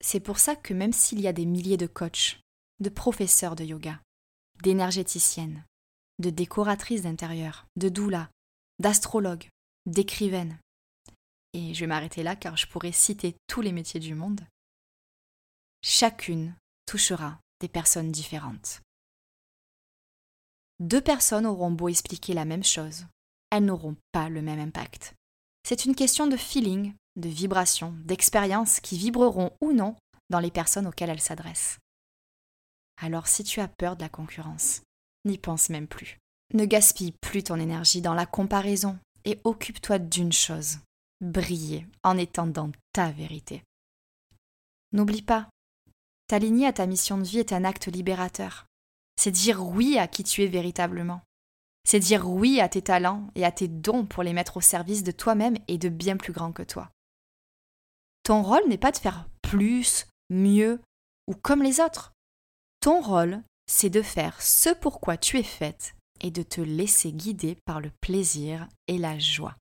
C'est 0.00 0.20
pour 0.20 0.38
ça 0.38 0.54
que 0.54 0.74
même 0.74 0.92
s'il 0.92 1.20
y 1.20 1.28
a 1.28 1.32
des 1.32 1.46
milliers 1.46 1.78
de 1.78 1.86
coachs, 1.86 2.38
de 2.80 2.90
professeurs 2.90 3.56
de 3.56 3.64
yoga, 3.64 4.00
d'énergéticiennes, 4.62 5.64
de 6.18 6.30
décoratrices 6.30 7.02
d'intérieur, 7.02 7.66
de 7.76 7.88
doulas, 7.88 8.28
d'astrologues, 8.78 9.48
d'écrivaines, 9.86 10.58
et 11.56 11.72
je 11.72 11.80
vais 11.80 11.86
m'arrêter 11.86 12.22
là 12.22 12.36
car 12.36 12.56
je 12.56 12.66
pourrais 12.66 12.92
citer 12.92 13.34
tous 13.46 13.62
les 13.62 13.72
métiers 13.72 14.00
du 14.00 14.14
monde, 14.14 14.42
chacune 15.82 16.54
touchera 16.84 17.40
des 17.60 17.68
personnes 17.68 18.12
différentes. 18.12 18.82
Deux 20.78 21.00
personnes 21.00 21.46
auront 21.46 21.70
beau 21.70 21.88
expliquer 21.88 22.34
la 22.34 22.44
même 22.44 22.64
chose, 22.64 23.06
elles 23.50 23.64
n'auront 23.64 23.96
pas 24.12 24.28
le 24.28 24.42
même 24.42 24.60
impact. 24.60 25.14
C'est 25.66 25.86
une 25.86 25.94
question 25.94 26.26
de 26.26 26.36
feeling, 26.36 26.94
de 27.16 27.30
vibration, 27.30 27.94
d'expérience 28.04 28.80
qui 28.80 28.98
vibreront 28.98 29.50
ou 29.62 29.72
non 29.72 29.96
dans 30.28 30.40
les 30.40 30.50
personnes 30.50 30.86
auxquelles 30.86 31.10
elles 31.10 31.20
s'adressent. 31.20 31.78
Alors 33.00 33.28
si 33.28 33.44
tu 33.44 33.60
as 33.60 33.68
peur 33.68 33.96
de 33.96 34.02
la 34.02 34.10
concurrence, 34.10 34.82
n'y 35.24 35.38
pense 35.38 35.70
même 35.70 35.88
plus. 35.88 36.18
Ne 36.52 36.66
gaspille 36.66 37.12
plus 37.12 37.42
ton 37.42 37.56
énergie 37.56 38.02
dans 38.02 38.14
la 38.14 38.26
comparaison 38.26 38.98
et 39.24 39.40
occupe-toi 39.44 39.98
d'une 39.98 40.32
chose, 40.32 40.78
briller 41.20 41.86
en 42.02 42.18
étant 42.18 42.46
dans 42.46 42.70
ta 42.92 43.10
vérité. 43.10 43.62
N'oublie 44.92 45.22
pas, 45.22 45.48
t'aligner 46.28 46.66
à 46.66 46.72
ta 46.72 46.86
mission 46.86 47.18
de 47.18 47.24
vie 47.24 47.38
est 47.38 47.52
un 47.52 47.64
acte 47.64 47.86
libérateur. 47.86 48.66
C'est 49.16 49.30
dire 49.30 49.64
oui 49.66 49.98
à 49.98 50.08
qui 50.08 50.24
tu 50.24 50.42
es 50.42 50.46
véritablement. 50.46 51.22
C'est 51.84 52.00
dire 52.00 52.28
oui 52.28 52.60
à 52.60 52.68
tes 52.68 52.82
talents 52.82 53.28
et 53.34 53.44
à 53.44 53.52
tes 53.52 53.68
dons 53.68 54.04
pour 54.06 54.22
les 54.22 54.32
mettre 54.32 54.56
au 54.56 54.60
service 54.60 55.04
de 55.04 55.12
toi-même 55.12 55.56
et 55.68 55.78
de 55.78 55.88
bien 55.88 56.16
plus 56.16 56.32
grand 56.32 56.52
que 56.52 56.62
toi. 56.62 56.90
Ton 58.24 58.42
rôle 58.42 58.68
n'est 58.68 58.76
pas 58.76 58.90
de 58.90 58.96
faire 58.96 59.28
plus, 59.40 60.06
mieux 60.30 60.80
ou 61.28 61.34
comme 61.34 61.62
les 61.62 61.80
autres. 61.80 62.12
Ton 62.80 63.00
rôle, 63.00 63.42
c'est 63.66 63.90
de 63.90 64.02
faire 64.02 64.40
ce 64.42 64.70
pourquoi 64.70 65.16
tu 65.16 65.38
es 65.38 65.44
faite 65.44 65.94
et 66.20 66.30
de 66.30 66.42
te 66.42 66.60
laisser 66.60 67.12
guider 67.12 67.56
par 67.64 67.80
le 67.80 67.90
plaisir 68.00 68.68
et 68.88 68.98
la 68.98 69.18
joie. 69.18 69.56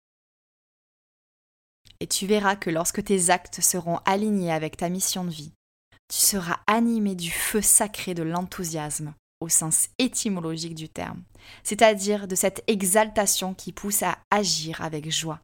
Et 1.99 2.07
tu 2.07 2.27
verras 2.27 2.55
que 2.55 2.69
lorsque 2.69 3.03
tes 3.03 3.29
actes 3.29 3.61
seront 3.61 3.97
alignés 4.05 4.51
avec 4.51 4.77
ta 4.77 4.89
mission 4.89 5.23
de 5.23 5.29
vie, 5.29 5.53
tu 6.07 6.19
seras 6.19 6.59
animé 6.67 7.15
du 7.15 7.31
feu 7.31 7.61
sacré 7.61 8.13
de 8.13 8.23
l'enthousiasme 8.23 9.13
au 9.39 9.49
sens 9.49 9.89
étymologique 9.99 10.75
du 10.75 10.89
terme, 10.89 11.23
c'est-à-dire 11.63 12.27
de 12.27 12.35
cette 12.35 12.63
exaltation 12.67 13.53
qui 13.53 13.71
pousse 13.71 14.03
à 14.03 14.17
agir 14.31 14.81
avec 14.81 15.11
joie. 15.11 15.39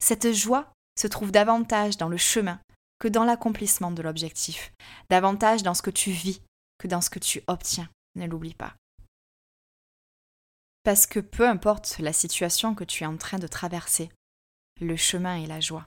Cette 0.00 0.32
joie 0.32 0.72
se 0.98 1.06
trouve 1.06 1.32
davantage 1.32 1.96
dans 1.96 2.08
le 2.08 2.16
chemin 2.16 2.60
que 2.98 3.08
dans 3.08 3.24
l'accomplissement 3.24 3.90
de 3.90 4.02
l'objectif, 4.02 4.72
davantage 5.10 5.62
dans 5.62 5.74
ce 5.74 5.82
que 5.82 5.90
tu 5.90 6.10
vis 6.10 6.40
que 6.78 6.88
dans 6.88 7.00
ce 7.00 7.10
que 7.10 7.18
tu 7.18 7.42
obtiens, 7.46 7.88
ne 8.16 8.26
l'oublie 8.26 8.54
pas. 8.54 8.74
Parce 10.84 11.06
que 11.06 11.20
peu 11.20 11.48
importe 11.48 11.98
la 11.98 12.12
situation 12.12 12.74
que 12.74 12.84
tu 12.84 13.04
es 13.04 13.06
en 13.06 13.16
train 13.16 13.38
de 13.38 13.46
traverser, 13.46 14.10
le 14.82 14.96
chemin 14.96 15.42
est 15.42 15.46
la 15.46 15.60
joie. 15.60 15.86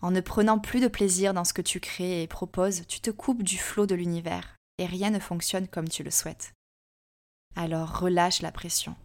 En 0.00 0.10
ne 0.10 0.20
prenant 0.20 0.58
plus 0.58 0.80
de 0.80 0.88
plaisir 0.88 1.32
dans 1.32 1.44
ce 1.44 1.52
que 1.52 1.62
tu 1.62 1.80
crées 1.80 2.22
et 2.22 2.26
proposes, 2.26 2.86
tu 2.86 3.00
te 3.00 3.10
coupes 3.10 3.42
du 3.42 3.58
flot 3.58 3.86
de 3.86 3.94
l'univers 3.94 4.56
et 4.78 4.86
rien 4.86 5.10
ne 5.10 5.20
fonctionne 5.20 5.68
comme 5.68 5.88
tu 5.88 6.02
le 6.02 6.10
souhaites. 6.10 6.52
Alors 7.54 8.00
relâche 8.00 8.42
la 8.42 8.52
pression 8.52 8.96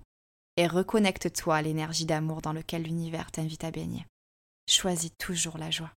et 0.55 0.67
reconnecte-toi 0.67 1.55
à 1.55 1.61
l'énergie 1.61 2.05
d'amour 2.05 2.41
dans 2.41 2.53
lequel 2.53 2.83
l'univers 2.83 3.31
t'invite 3.31 3.63
à 3.63 3.71
baigner. 3.71 4.05
Choisis 4.67 5.11
toujours 5.19 5.57
la 5.57 5.69
joie. 5.69 5.91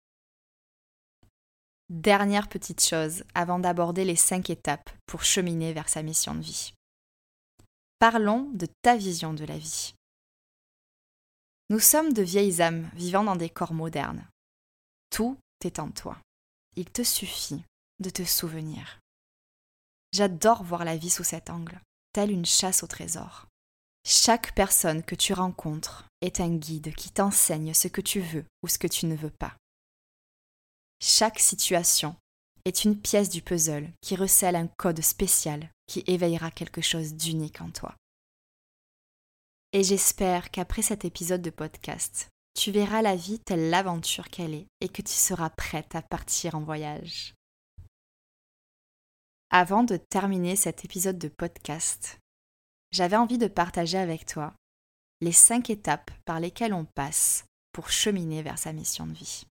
Dernière 1.91 2.49
petite 2.49 2.85
chose 2.85 3.25
avant 3.35 3.59
d'aborder 3.59 4.05
les 4.05 4.17
cinq 4.17 4.51
étapes 4.51 4.91
pour 5.07 5.23
cheminer 5.23 5.73
vers 5.73 5.89
sa 5.89 6.03
mission 6.03 6.35
de 6.35 6.43
vie. 6.43 6.73
Parlons 7.99 8.51
de 8.53 8.67
ta 8.83 8.97
vision 8.97 9.33
de 9.33 9.45
la 9.45 9.57
vie. 9.57 9.95
Nous 11.71 11.81
sommes 11.81 12.15
de 12.15 12.23
vieilles 12.23 12.63
âmes 12.63 12.91
vivant 12.95 13.25
dans 13.25 13.37
des 13.37 13.51
corps 13.51 13.75
modernes. 13.75 14.27
Tout 15.11 15.37
est 15.65 15.79
en 15.79 15.91
toi. 15.91 16.17
Il 16.77 16.87
te 16.87 17.03
suffit 17.03 17.63
de 18.01 18.09
te 18.09 18.25
souvenir. 18.25 19.01
J'adore 20.13 20.63
voir 20.63 20.85
la 20.85 20.97
vie 20.97 21.11
sous 21.11 21.25
cet 21.25 21.51
angle 21.51 21.79
telle 22.15 22.31
une 22.31 22.47
chasse 22.47 22.83
au 22.83 22.87
trésor. 22.87 23.47
Chaque 24.05 24.55
personne 24.55 25.03
que 25.03 25.15
tu 25.15 25.35
rencontres 25.35 26.07
est 26.21 26.41
un 26.41 26.57
guide 26.57 26.95
qui 26.95 27.11
t'enseigne 27.11 27.75
ce 27.75 27.89
que 27.89 28.01
tu 28.01 28.21
veux 28.21 28.45
ou 28.63 28.69
ce 28.69 28.79
que 28.79 28.87
tu 28.87 29.07
ne 29.07 29.15
veux 29.15 29.31
pas. 29.31 29.55
Chaque 31.01 31.39
situation 31.39 32.17
est 32.65 32.85
une 32.85 32.99
pièce 32.99 33.29
du 33.29 33.43
puzzle 33.43 33.91
qui 34.01 34.17
recèle 34.17 34.57
un 34.57 34.67
code 34.67 35.01
spécial 35.01 35.71
qui 35.87 36.03
éveillera 36.07 36.51
quelque 36.51 36.81
chose 36.81 37.15
d'unique 37.15 37.61
en 37.61 37.71
toi. 37.71 37.95
Et 39.75 39.83
j'espère 39.83 40.51
qu'après 40.51 40.81
cet 40.81 41.05
épisode 41.05 41.43
de 41.43 41.51
podcast, 41.51 42.31
tu 42.55 42.71
verras 42.71 43.03
la 43.03 43.17
vie 43.17 43.39
telle 43.39 43.69
l'aventure 43.69 44.31
qu'elle 44.31 44.55
est 44.55 44.67
et 44.81 44.89
que 44.89 45.03
tu 45.03 45.13
seras 45.13 45.51
prête 45.51 45.95
à 45.95 46.01
partir 46.01 46.55
en 46.55 46.63
voyage. 46.63 47.35
Avant 49.51 49.85
de 49.85 49.99
terminer 49.99 50.57
cet 50.57 50.87
épisode 50.87 51.19
de 51.19 51.29
podcast, 51.29 52.19
j'avais 52.93 53.17
envie 53.17 53.37
de 53.37 53.47
partager 53.47 53.99
avec 53.99 54.25
toi 54.25 54.55
les 55.21 55.33
cinq 55.33 55.69
étapes 55.69 56.11
par 56.25 56.41
lesquelles 56.41 56.73
on 56.73 56.87
passe 56.87 57.45
pour 57.73 57.91
cheminer 57.91 58.43
vers 58.43 58.59
sa 58.59 58.73
mission 58.73 59.07
de 59.07 59.13
vie. 59.13 59.45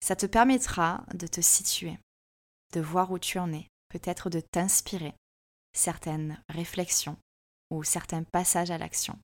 Ça 0.00 0.14
te 0.14 0.26
permettra 0.26 1.04
de 1.12 1.26
te 1.26 1.40
situer, 1.40 1.98
de 2.72 2.80
voir 2.80 3.10
où 3.10 3.18
tu 3.18 3.40
en 3.40 3.52
es, 3.52 3.66
peut-être 3.88 4.30
de 4.30 4.40
t'inspirer 4.40 5.14
certaines 5.72 6.40
réflexions 6.48 7.16
ou 7.70 7.84
certains 7.84 8.24
passages 8.24 8.70
à 8.70 8.78
l'action. 8.78 9.18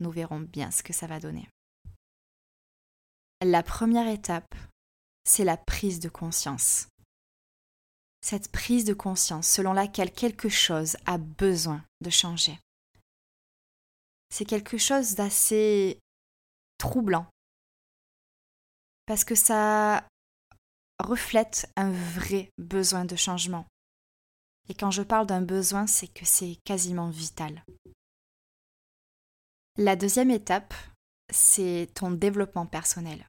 Nous 0.00 0.10
verrons 0.10 0.40
bien 0.40 0.70
ce 0.70 0.82
que 0.82 0.92
ça 0.92 1.06
va 1.06 1.20
donner. 1.20 1.48
La 3.42 3.62
première 3.62 4.08
étape, 4.08 4.54
c'est 5.24 5.44
la 5.44 5.56
prise 5.56 6.00
de 6.00 6.08
conscience 6.08 6.90
cette 8.20 8.50
prise 8.52 8.84
de 8.84 8.94
conscience 8.94 9.48
selon 9.48 9.72
laquelle 9.72 10.12
quelque 10.12 10.48
chose 10.48 10.96
a 11.06 11.18
besoin 11.18 11.84
de 12.00 12.10
changer. 12.10 12.58
C'est 14.30 14.44
quelque 14.44 14.78
chose 14.78 15.14
d'assez 15.14 15.98
troublant, 16.78 17.26
parce 19.06 19.24
que 19.24 19.34
ça 19.34 20.06
reflète 20.98 21.70
un 21.76 21.90
vrai 21.90 22.50
besoin 22.58 23.04
de 23.04 23.16
changement. 23.16 23.66
Et 24.70 24.74
quand 24.74 24.92
je 24.92 25.02
parle 25.02 25.26
d'un 25.26 25.42
besoin, 25.42 25.88
c'est 25.88 26.06
que 26.06 26.24
c'est 26.24 26.54
quasiment 26.64 27.10
vital. 27.10 27.64
La 29.76 29.96
deuxième 29.96 30.30
étape, 30.30 30.74
c'est 31.28 31.88
ton 31.92 32.12
développement 32.12 32.66
personnel. 32.66 33.26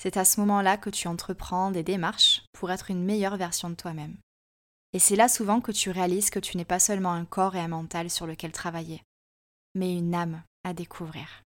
C'est 0.00 0.16
à 0.16 0.24
ce 0.24 0.38
moment-là 0.38 0.76
que 0.76 0.90
tu 0.90 1.08
entreprends 1.08 1.72
des 1.72 1.82
démarches 1.82 2.44
pour 2.52 2.70
être 2.70 2.92
une 2.92 3.04
meilleure 3.04 3.36
version 3.36 3.68
de 3.68 3.74
toi-même. 3.74 4.16
Et 4.92 5.00
c'est 5.00 5.16
là 5.16 5.28
souvent 5.28 5.60
que 5.60 5.72
tu 5.72 5.90
réalises 5.90 6.30
que 6.30 6.38
tu 6.38 6.56
n'es 6.56 6.64
pas 6.64 6.78
seulement 6.78 7.12
un 7.12 7.24
corps 7.24 7.56
et 7.56 7.60
un 7.60 7.66
mental 7.66 8.08
sur 8.08 8.28
lequel 8.28 8.52
travailler, 8.52 9.02
mais 9.74 9.92
une 9.92 10.14
âme 10.14 10.40
à 10.62 10.72
découvrir. 10.72 11.42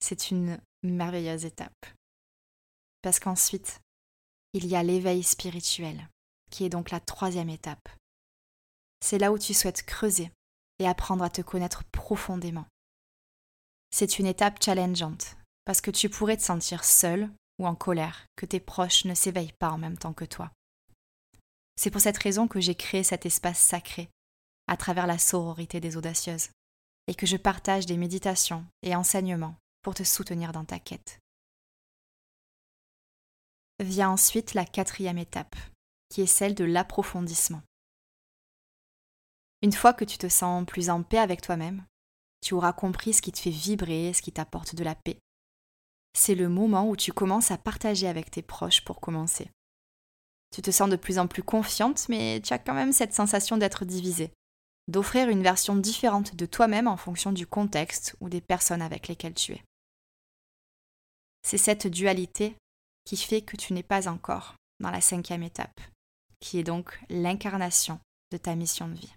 C'est 0.00 0.32
une 0.32 0.58
merveilleuse 0.82 1.44
étape. 1.44 1.86
Parce 3.02 3.20
qu'ensuite, 3.20 3.80
il 4.52 4.66
y 4.66 4.74
a 4.74 4.82
l'éveil 4.82 5.22
spirituel, 5.22 6.08
qui 6.54 6.64
est 6.64 6.68
donc 6.68 6.92
la 6.92 7.00
troisième 7.00 7.50
étape. 7.50 7.88
C'est 9.00 9.18
là 9.18 9.32
où 9.32 9.38
tu 9.38 9.54
souhaites 9.54 9.82
creuser 9.82 10.30
et 10.78 10.86
apprendre 10.86 11.24
à 11.24 11.30
te 11.30 11.42
connaître 11.42 11.82
profondément. 11.90 12.66
C'est 13.90 14.20
une 14.20 14.26
étape 14.26 14.62
challengeante, 14.62 15.36
parce 15.64 15.80
que 15.80 15.90
tu 15.90 16.08
pourrais 16.08 16.36
te 16.36 16.44
sentir 16.44 16.84
seul 16.84 17.28
ou 17.58 17.66
en 17.66 17.74
colère 17.74 18.26
que 18.36 18.46
tes 18.46 18.60
proches 18.60 19.04
ne 19.04 19.14
s'éveillent 19.14 19.54
pas 19.58 19.70
en 19.70 19.78
même 19.78 19.98
temps 19.98 20.12
que 20.12 20.24
toi. 20.24 20.52
C'est 21.74 21.90
pour 21.90 22.00
cette 22.00 22.18
raison 22.18 22.46
que 22.46 22.60
j'ai 22.60 22.76
créé 22.76 23.02
cet 23.02 23.26
espace 23.26 23.58
sacré, 23.58 24.08
à 24.68 24.76
travers 24.76 25.08
la 25.08 25.18
sororité 25.18 25.80
des 25.80 25.96
audacieuses, 25.96 26.50
et 27.08 27.16
que 27.16 27.26
je 27.26 27.36
partage 27.36 27.84
des 27.84 27.96
méditations 27.96 28.64
et 28.82 28.94
enseignements 28.94 29.56
pour 29.82 29.94
te 29.94 30.04
soutenir 30.04 30.52
dans 30.52 30.64
ta 30.64 30.78
quête. 30.78 31.18
Vient 33.80 34.10
ensuite 34.10 34.54
la 34.54 34.64
quatrième 34.64 35.18
étape, 35.18 35.56
qui 36.14 36.22
est 36.22 36.26
celle 36.26 36.54
de 36.54 36.62
l'approfondissement. 36.62 37.60
Une 39.62 39.72
fois 39.72 39.92
que 39.92 40.04
tu 40.04 40.16
te 40.16 40.28
sens 40.28 40.64
plus 40.64 40.88
en 40.88 41.02
paix 41.02 41.18
avec 41.18 41.40
toi-même, 41.40 41.84
tu 42.40 42.54
auras 42.54 42.72
compris 42.72 43.14
ce 43.14 43.20
qui 43.20 43.32
te 43.32 43.38
fait 43.40 43.50
vibrer, 43.50 44.12
ce 44.12 44.22
qui 44.22 44.30
t'apporte 44.30 44.76
de 44.76 44.84
la 44.84 44.94
paix, 44.94 45.18
c'est 46.16 46.36
le 46.36 46.48
moment 46.48 46.88
où 46.88 46.94
tu 46.94 47.12
commences 47.12 47.50
à 47.50 47.58
partager 47.58 48.06
avec 48.06 48.30
tes 48.30 48.42
proches 48.42 48.84
pour 48.84 49.00
commencer. 49.00 49.50
Tu 50.52 50.62
te 50.62 50.70
sens 50.70 50.88
de 50.88 50.94
plus 50.94 51.18
en 51.18 51.26
plus 51.26 51.42
confiante, 51.42 52.08
mais 52.08 52.40
tu 52.44 52.52
as 52.52 52.60
quand 52.60 52.74
même 52.74 52.92
cette 52.92 53.12
sensation 53.12 53.56
d'être 53.56 53.84
divisée. 53.84 54.30
d'offrir 54.86 55.28
une 55.30 55.42
version 55.42 55.74
différente 55.74 56.36
de 56.36 56.46
toi-même 56.46 56.86
en 56.86 56.96
fonction 56.96 57.32
du 57.32 57.46
contexte 57.46 58.14
ou 58.20 58.28
des 58.28 58.42
personnes 58.42 58.82
avec 58.82 59.08
lesquelles 59.08 59.34
tu 59.34 59.52
es. 59.52 59.64
C'est 61.42 61.58
cette 61.58 61.88
dualité 61.88 62.54
qui 63.04 63.16
fait 63.16 63.42
que 63.42 63.56
tu 63.56 63.72
n'es 63.72 63.82
pas 63.82 64.06
encore 64.08 64.54
dans 64.80 64.90
la 64.90 65.00
cinquième 65.00 65.42
étape, 65.42 65.80
qui 66.44 66.58
est 66.58 66.62
donc 66.62 67.00
l'incarnation 67.08 67.98
de 68.30 68.36
ta 68.36 68.54
mission 68.54 68.86
de 68.86 68.94
vie. 68.94 69.14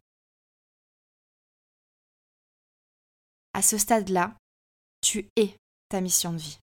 À 3.51 3.61
ce 3.61 3.77
stade-là, 3.77 4.37
tu 5.01 5.29
es 5.35 5.57
ta 5.89 5.99
mission 5.99 6.31
de 6.31 6.37
vie, 6.37 6.57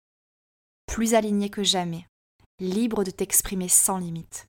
plus 0.85 1.15
aligné 1.15 1.49
que 1.49 1.63
jamais, 1.63 2.07
libre 2.59 3.03
de 3.03 3.11
t'exprimer 3.11 3.67
sans 3.67 3.97
limite. 3.97 4.47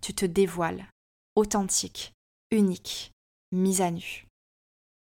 Tu 0.00 0.14
te 0.14 0.24
dévoiles, 0.24 0.88
authentique, 1.34 2.12
unique, 2.52 3.10
mise 3.50 3.80
à 3.80 3.90
nu. 3.90 4.24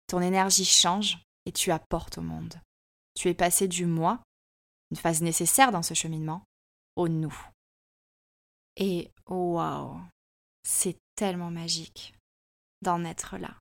Ton 0.07 0.21
énergie 0.21 0.63
change 0.63 1.21
et 1.45 1.51
tu 1.51 1.71
apportes 1.71 2.19
au 2.19 2.21
monde. 2.21 2.55
Tu 3.15 3.27
es 3.27 3.33
passé 3.33 3.67
du 3.67 3.85
moi, 3.85 4.23
une 4.91 4.97
phase 4.97 5.21
nécessaire 5.21 5.73
dans 5.73 5.83
ce 5.83 5.93
cheminement, 5.93 6.41
au 6.95 7.09
nous. 7.09 7.35
Et 8.77 9.11
waouh, 9.25 9.99
c'est 10.67 10.97
tellement 11.15 11.49
magique 11.49 12.13
d'en 12.81 13.05
être 13.05 13.37
là. 13.37 13.57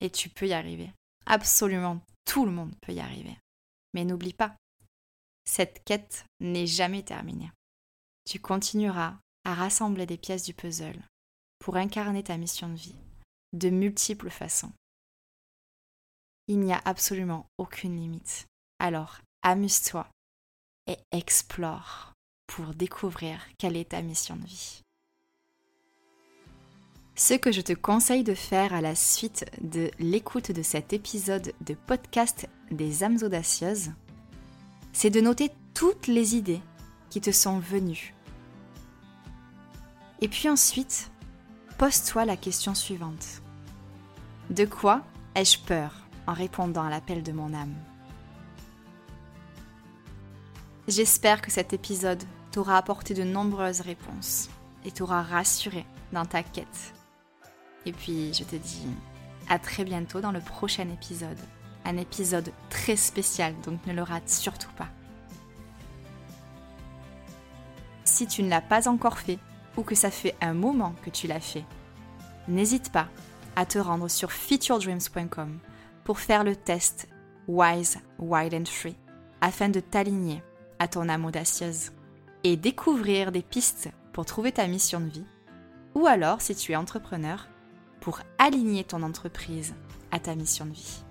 Et 0.00 0.10
tu 0.10 0.28
peux 0.28 0.48
y 0.48 0.52
arriver. 0.52 0.90
Absolument 1.26 2.00
tout 2.24 2.44
le 2.44 2.50
monde 2.50 2.74
peut 2.80 2.92
y 2.92 3.00
arriver. 3.00 3.38
Mais 3.94 4.04
n'oublie 4.04 4.32
pas, 4.32 4.56
cette 5.44 5.84
quête 5.84 6.24
n'est 6.40 6.66
jamais 6.66 7.02
terminée. 7.02 7.52
Tu 8.24 8.40
continueras 8.40 9.18
à 9.44 9.54
rassembler 9.54 10.06
des 10.06 10.18
pièces 10.18 10.44
du 10.44 10.54
puzzle 10.54 11.00
pour 11.58 11.76
incarner 11.76 12.24
ta 12.24 12.36
mission 12.36 12.68
de 12.68 12.76
vie 12.76 12.96
de 13.52 13.68
multiples 13.68 14.30
façons. 14.30 14.72
Il 16.48 16.60
n'y 16.60 16.72
a 16.72 16.80
absolument 16.84 17.46
aucune 17.58 17.96
limite. 17.96 18.46
Alors, 18.78 19.20
amuse-toi 19.42 20.08
et 20.86 20.96
explore 21.12 22.12
pour 22.46 22.74
découvrir 22.74 23.46
quelle 23.58 23.76
est 23.76 23.90
ta 23.90 24.02
mission 24.02 24.36
de 24.36 24.46
vie. 24.46 24.80
Ce 27.14 27.34
que 27.34 27.52
je 27.52 27.60
te 27.60 27.74
conseille 27.74 28.24
de 28.24 28.34
faire 28.34 28.72
à 28.72 28.80
la 28.80 28.94
suite 28.94 29.44
de 29.60 29.90
l'écoute 29.98 30.50
de 30.50 30.62
cet 30.62 30.94
épisode 30.94 31.52
de 31.60 31.74
podcast 31.74 32.48
des 32.70 33.04
âmes 33.04 33.18
audacieuses, 33.22 33.90
c'est 34.94 35.10
de 35.10 35.20
noter 35.20 35.50
toutes 35.74 36.06
les 36.06 36.36
idées 36.36 36.62
qui 37.10 37.20
te 37.20 37.30
sont 37.30 37.58
venues. 37.58 38.14
Et 40.22 40.28
puis 40.28 40.48
ensuite, 40.48 41.10
pose-toi 41.76 42.24
la 42.24 42.38
question 42.38 42.74
suivante. 42.74 43.42
De 44.48 44.64
quoi 44.64 45.02
ai-je 45.34 45.58
peur 45.58 45.94
en 46.26 46.32
répondant 46.32 46.84
à 46.84 46.90
l'appel 46.90 47.22
de 47.22 47.32
mon 47.32 47.52
âme? 47.52 47.74
J'espère 50.88 51.42
que 51.42 51.50
cet 51.50 51.74
épisode 51.74 52.22
t'aura 52.52 52.78
apporté 52.78 53.12
de 53.12 53.22
nombreuses 53.22 53.82
réponses 53.82 54.48
et 54.86 54.90
t'aura 54.90 55.22
rassuré 55.22 55.84
dans 56.12 56.24
ta 56.24 56.42
quête. 56.42 56.94
Et 57.86 57.92
puis 57.92 58.32
je 58.32 58.44
te 58.44 58.56
dis 58.56 58.86
à 59.48 59.58
très 59.58 59.84
bientôt 59.84 60.20
dans 60.20 60.32
le 60.32 60.40
prochain 60.40 60.88
épisode. 60.88 61.38
Un 61.84 61.96
épisode 61.96 62.52
très 62.70 62.96
spécial, 62.96 63.54
donc 63.64 63.84
ne 63.86 63.92
le 63.92 64.02
rate 64.02 64.28
surtout 64.28 64.70
pas. 64.76 64.88
Si 68.04 68.26
tu 68.26 68.42
ne 68.42 68.48
l'as 68.48 68.60
pas 68.60 68.88
encore 68.88 69.18
fait, 69.18 69.38
ou 69.76 69.82
que 69.82 69.94
ça 69.94 70.10
fait 70.10 70.34
un 70.40 70.54
moment 70.54 70.94
que 71.02 71.10
tu 71.10 71.26
l'as 71.26 71.40
fait, 71.40 71.64
n'hésite 72.46 72.92
pas 72.92 73.08
à 73.56 73.66
te 73.66 73.78
rendre 73.78 74.08
sur 74.08 74.32
featuredreams.com 74.32 75.58
pour 76.04 76.18
faire 76.18 76.44
le 76.44 76.56
test 76.56 77.08
Wise, 77.48 77.98
Wild 78.18 78.54
and 78.54 78.66
Free 78.66 78.96
afin 79.40 79.68
de 79.68 79.80
t'aligner 79.80 80.42
à 80.78 80.88
ton 80.88 81.08
âme 81.08 81.24
audacieuse 81.24 81.92
et 82.44 82.56
découvrir 82.56 83.32
des 83.32 83.42
pistes 83.42 83.90
pour 84.12 84.24
trouver 84.24 84.52
ta 84.52 84.66
mission 84.66 85.00
de 85.00 85.08
vie 85.08 85.26
ou 85.94 86.06
alors 86.06 86.40
si 86.40 86.54
tu 86.54 86.72
es 86.72 86.76
entrepreneur 86.76 87.48
pour 88.02 88.18
aligner 88.38 88.82
ton 88.84 89.02
entreprise 89.02 89.74
à 90.10 90.18
ta 90.18 90.34
mission 90.34 90.66
de 90.66 90.72
vie. 90.72 91.02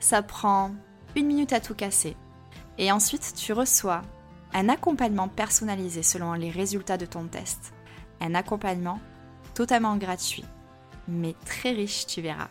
Ça 0.00 0.22
prend 0.22 0.74
une 1.14 1.26
minute 1.26 1.52
à 1.52 1.60
tout 1.60 1.74
casser 1.74 2.16
et 2.78 2.90
ensuite 2.90 3.34
tu 3.36 3.52
reçois 3.52 4.02
un 4.54 4.70
accompagnement 4.70 5.28
personnalisé 5.28 6.02
selon 6.02 6.32
les 6.32 6.50
résultats 6.50 6.96
de 6.96 7.06
ton 7.06 7.26
test. 7.26 7.74
Un 8.20 8.34
accompagnement 8.34 9.00
totalement 9.54 9.96
gratuit, 9.96 10.44
mais 11.08 11.34
très 11.44 11.72
riche, 11.72 12.06
tu 12.06 12.22
verras. 12.22 12.48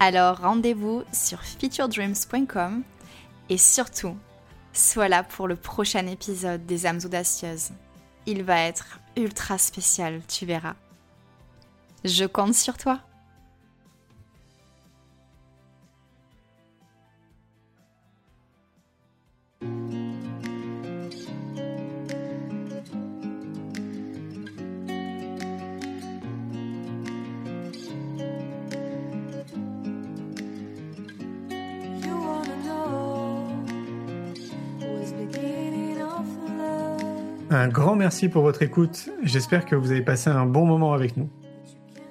Alors 0.00 0.38
rendez-vous 0.38 1.02
sur 1.12 1.42
featuredreams.com 1.42 2.82
et 3.48 3.58
surtout, 3.58 4.16
sois 4.74 5.08
là 5.08 5.22
pour 5.22 5.48
le 5.48 5.56
prochain 5.56 6.06
épisode 6.06 6.66
des 6.66 6.84
âmes 6.84 7.00
audacieuses. 7.04 7.70
Il 8.26 8.42
va 8.42 8.60
être 8.60 9.00
ultra 9.16 9.56
spécial, 9.56 10.20
tu 10.28 10.44
verras. 10.44 10.74
Je 12.04 12.24
compte 12.24 12.54
sur 12.54 12.76
toi. 12.76 13.00
Un 37.50 37.68
grand 37.68 37.96
merci 37.96 38.28
pour 38.28 38.42
votre 38.42 38.62
écoute. 38.62 39.10
J'espère 39.22 39.64
que 39.64 39.74
vous 39.74 39.90
avez 39.90 40.02
passé 40.02 40.30
un 40.30 40.46
bon 40.46 40.64
moment 40.64 40.92
avec 40.92 41.16
nous. 41.16 41.28